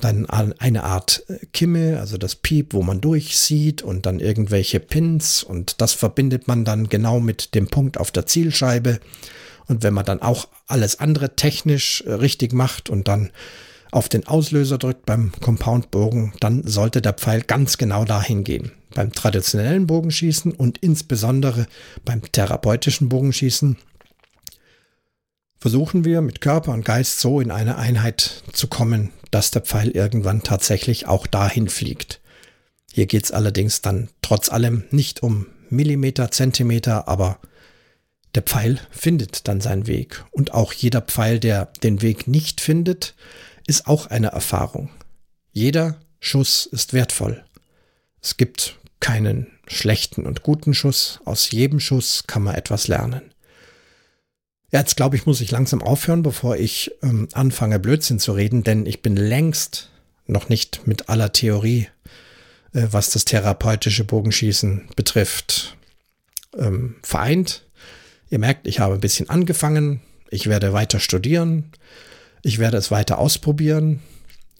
dann 0.00 0.26
eine 0.26 0.84
Art 0.84 1.24
äh, 1.28 1.44
Kimme, 1.52 1.98
also 2.00 2.16
das 2.16 2.34
Piep, 2.34 2.72
wo 2.72 2.82
man 2.82 3.00
durchsieht 3.00 3.82
und 3.82 4.06
dann 4.06 4.20
irgendwelche 4.20 4.80
Pins 4.80 5.42
und 5.42 5.80
das 5.80 5.92
verbindet 5.92 6.48
man 6.48 6.64
dann 6.64 6.88
genau 6.88 7.20
mit 7.20 7.54
dem 7.54 7.68
Punkt 7.68 7.98
auf 7.98 8.10
der 8.10 8.26
Zielscheibe. 8.26 9.00
Und 9.66 9.82
wenn 9.82 9.94
man 9.94 10.04
dann 10.04 10.22
auch 10.22 10.48
alles 10.66 10.98
andere 10.98 11.36
technisch 11.36 12.02
äh, 12.06 12.12
richtig 12.12 12.52
macht 12.52 12.90
und 12.90 13.08
dann 13.08 13.30
auf 13.92 14.08
den 14.08 14.26
Auslöser 14.26 14.78
drückt 14.78 15.04
beim 15.06 15.32
Compound-Bogen, 15.40 16.32
dann 16.40 16.66
sollte 16.66 17.02
der 17.02 17.12
Pfeil 17.12 17.42
ganz 17.42 17.76
genau 17.76 18.04
dahin 18.04 18.44
gehen. 18.44 18.72
Beim 18.94 19.12
traditionellen 19.12 19.86
Bogenschießen 19.86 20.52
und 20.52 20.78
insbesondere 20.78 21.66
beim 22.04 22.22
therapeutischen 22.22 23.08
Bogenschießen 23.08 23.76
versuchen 25.58 26.04
wir 26.04 26.22
mit 26.22 26.40
Körper 26.40 26.72
und 26.72 26.84
Geist 26.84 27.20
so 27.20 27.40
in 27.40 27.50
eine 27.50 27.76
Einheit 27.76 28.42
zu 28.52 28.66
kommen, 28.66 29.10
dass 29.30 29.50
der 29.50 29.62
Pfeil 29.62 29.90
irgendwann 29.90 30.42
tatsächlich 30.42 31.06
auch 31.06 31.26
dahin 31.26 31.68
fliegt. 31.68 32.20
Hier 32.92 33.06
geht 33.06 33.24
es 33.24 33.32
allerdings 33.32 33.82
dann 33.82 34.08
trotz 34.22 34.48
allem 34.48 34.84
nicht 34.90 35.22
um 35.22 35.46
Millimeter, 35.68 36.30
Zentimeter, 36.30 37.06
aber 37.06 37.38
der 38.34 38.42
Pfeil 38.42 38.80
findet 38.90 39.46
dann 39.46 39.60
seinen 39.60 39.86
Weg. 39.86 40.24
Und 40.32 40.54
auch 40.54 40.72
jeder 40.72 41.00
Pfeil, 41.00 41.38
der 41.38 41.66
den 41.82 42.02
Weg 42.02 42.26
nicht 42.26 42.60
findet, 42.60 43.14
ist 43.66 43.86
auch 43.86 44.06
eine 44.06 44.28
Erfahrung. 44.28 44.90
Jeder 45.52 46.00
Schuss 46.18 46.66
ist 46.66 46.92
wertvoll. 46.92 47.44
Es 48.20 48.36
gibt 48.36 48.78
keinen 49.00 49.46
schlechten 49.66 50.26
und 50.26 50.42
guten 50.42 50.74
Schuss. 50.74 51.20
Aus 51.24 51.50
jedem 51.50 51.80
Schuss 51.80 52.24
kann 52.26 52.42
man 52.42 52.54
etwas 52.54 52.88
lernen. 52.88 53.22
Ja, 54.72 54.80
jetzt 54.80 54.96
glaube 54.96 55.16
ich, 55.16 55.26
muss 55.26 55.40
ich 55.40 55.50
langsam 55.50 55.82
aufhören, 55.82 56.22
bevor 56.22 56.56
ich 56.56 56.92
ähm, 57.02 57.28
anfange, 57.32 57.80
Blödsinn 57.80 58.20
zu 58.20 58.32
reden, 58.32 58.62
denn 58.62 58.86
ich 58.86 59.02
bin 59.02 59.16
längst 59.16 59.90
noch 60.26 60.48
nicht 60.48 60.86
mit 60.86 61.08
aller 61.08 61.32
Theorie, 61.32 61.88
äh, 62.72 62.86
was 62.90 63.10
das 63.10 63.24
therapeutische 63.24 64.04
Bogenschießen 64.04 64.88
betrifft, 64.94 65.76
ähm, 66.56 66.96
vereint. 67.02 67.64
Ihr 68.28 68.38
merkt, 68.38 68.68
ich 68.68 68.78
habe 68.78 68.94
ein 68.94 69.00
bisschen 69.00 69.28
angefangen. 69.28 70.00
Ich 70.30 70.46
werde 70.46 70.72
weiter 70.72 71.00
studieren. 71.00 71.72
Ich 72.42 72.58
werde 72.58 72.76
es 72.76 72.92
weiter 72.92 73.18
ausprobieren. 73.18 74.00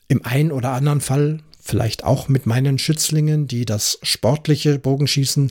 Im 0.08 0.24
einen 0.24 0.50
oder 0.50 0.70
anderen 0.72 1.00
Fall 1.00 1.38
vielleicht 1.60 2.04
auch 2.04 2.28
mit 2.28 2.46
meinen 2.46 2.78
Schützlingen, 2.78 3.46
die 3.46 3.64
das 3.64 3.98
sportliche 4.02 4.78
Bogenschießen 4.78 5.50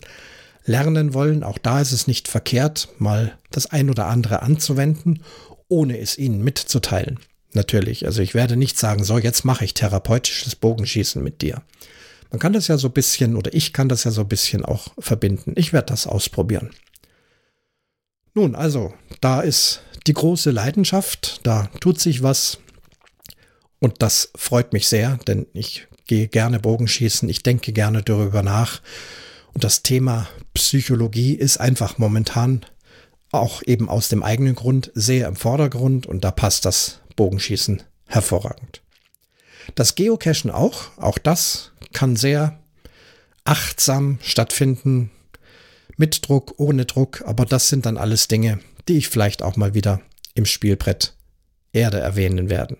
lernen 0.65 1.13
wollen. 1.13 1.43
Auch 1.43 1.57
da 1.57 1.81
ist 1.81 1.91
es 1.91 2.07
nicht 2.07 2.27
verkehrt, 2.27 2.89
mal 2.97 3.37
das 3.51 3.67
ein 3.67 3.89
oder 3.89 4.07
andere 4.07 4.41
anzuwenden, 4.41 5.23
ohne 5.67 5.99
es 5.99 6.17
ihnen 6.17 6.43
mitzuteilen. 6.43 7.19
Natürlich, 7.53 8.05
also 8.05 8.21
ich 8.21 8.35
werde 8.35 8.55
nicht 8.55 8.77
sagen, 8.77 9.03
so 9.03 9.17
jetzt 9.17 9.43
mache 9.43 9.65
ich 9.65 9.73
therapeutisches 9.73 10.55
Bogenschießen 10.55 11.23
mit 11.23 11.41
dir. 11.41 11.63
Man 12.31 12.39
kann 12.39 12.53
das 12.53 12.67
ja 12.67 12.77
so 12.77 12.89
ein 12.89 12.93
bisschen, 12.93 13.35
oder 13.35 13.53
ich 13.53 13.73
kann 13.73 13.89
das 13.89 14.03
ja 14.03 14.11
so 14.11 14.21
ein 14.21 14.27
bisschen 14.27 14.63
auch 14.63 14.89
verbinden. 14.99 15.53
Ich 15.55 15.73
werde 15.73 15.87
das 15.87 16.05
ausprobieren. 16.05 16.69
Nun, 18.35 18.53
also, 18.55 18.93
da 19.21 19.41
ist 19.41 19.81
die 20.05 20.13
große 20.13 20.51
Leidenschaft, 20.51 21.41
da 21.43 21.69
tut 21.79 21.99
sich 21.99 22.21
was. 22.21 22.59
Und 23.79 24.01
das 24.03 24.31
freut 24.35 24.73
mich 24.73 24.87
sehr, 24.87 25.17
denn 25.27 25.47
ich 25.53 25.87
gehe 26.09 26.27
gerne 26.27 26.59
Bogenschießen, 26.59 27.29
ich 27.29 27.43
denke 27.43 27.71
gerne 27.71 28.01
darüber 28.01 28.41
nach. 28.41 28.81
Und 29.53 29.63
das 29.63 29.83
Thema 29.83 30.27
Psychologie 30.55 31.35
ist 31.35 31.59
einfach 31.59 31.99
momentan 31.99 32.65
auch 33.31 33.61
eben 33.63 33.87
aus 33.89 34.09
dem 34.09 34.23
eigenen 34.23 34.55
Grund 34.55 34.91
sehr 34.95 35.27
im 35.27 35.35
Vordergrund 35.35 36.07
und 36.07 36.23
da 36.23 36.31
passt 36.31 36.65
das 36.65 36.99
Bogenschießen 37.15 37.83
hervorragend. 38.07 38.81
Das 39.75 39.93
Geocachen 39.93 40.49
auch, 40.49 40.97
auch 40.97 41.19
das 41.19 41.73
kann 41.93 42.15
sehr 42.15 42.59
achtsam 43.43 44.17
stattfinden, 44.23 45.11
mit 45.95 46.27
Druck, 46.27 46.55
ohne 46.57 46.85
Druck, 46.85 47.23
aber 47.25 47.45
das 47.45 47.67
sind 47.67 47.85
dann 47.85 47.97
alles 47.97 48.27
Dinge, 48.27 48.59
die 48.87 48.97
ich 48.97 49.09
vielleicht 49.09 49.43
auch 49.43 49.57
mal 49.57 49.73
wieder 49.73 50.01
im 50.33 50.45
Spielbrett 50.45 51.13
Erde 51.73 51.99
erwähnen 51.99 52.49
werden. 52.49 52.77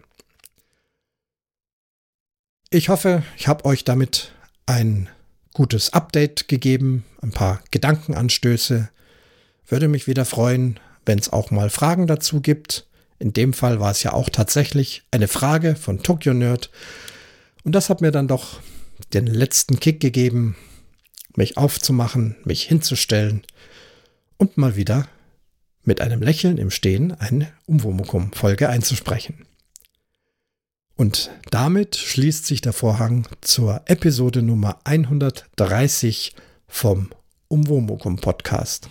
Ich 2.72 2.90
hoffe, 2.90 3.24
ich 3.36 3.48
habe 3.48 3.66
euch 3.66 3.84
damit 3.84 4.32
ein 4.68 5.10
gutes 5.54 5.92
Update 5.94 6.48
gegeben, 6.48 7.04
ein 7.20 7.32
paar 7.32 7.64
Gedankenanstöße. 7.72 8.90
Würde 9.68 9.88
mich 9.88 10.06
wieder 10.06 10.24
freuen, 10.24 10.80
wenn 11.04 11.18
es 11.18 11.34
auch 11.34 11.50
mal 11.50 11.72
Fragen 11.72 12.06
dazu 12.06 12.42
gibt. 12.42 12.86
In 13.18 13.34
dem 13.34 13.54
Fall 13.54 13.80
war 13.80 13.90
es 13.90 14.04
ja 14.04 14.14
auch 14.14 14.30
tatsächlich 14.30 15.02
eine 15.10 15.28
Frage 15.28 15.76
von 15.76 16.04
Tokyo 16.04 16.36
Nerd. 16.36 16.70
Und 17.64 17.74
das 17.74 17.90
hat 17.90 18.02
mir 18.02 18.12
dann 18.12 18.28
doch 18.28 18.60
den 19.14 19.26
letzten 19.26 19.80
Kick 19.80 20.00
gegeben, 20.00 20.56
mich 21.36 21.58
aufzumachen, 21.58 22.36
mich 22.44 22.62
hinzustellen 22.62 23.42
und 24.38 24.58
mal 24.58 24.76
wieder 24.76 25.08
mit 25.86 26.02
einem 26.02 26.22
Lächeln 26.22 26.60
im 26.60 26.70
Stehen 26.70 27.14
eine 27.14 27.52
Umwomukum-Folge 27.66 28.70
einzusprechen. 28.70 29.48
Und 31.00 31.32
damit 31.50 31.96
schließt 31.96 32.46
sich 32.46 32.60
der 32.60 32.74
Vorhang 32.74 33.26
zur 33.40 33.84
Episode 33.86 34.42
Nummer 34.42 34.80
130 34.84 36.36
vom 36.68 37.12
Umwomukum 37.48 38.18
Podcast. 38.18 38.90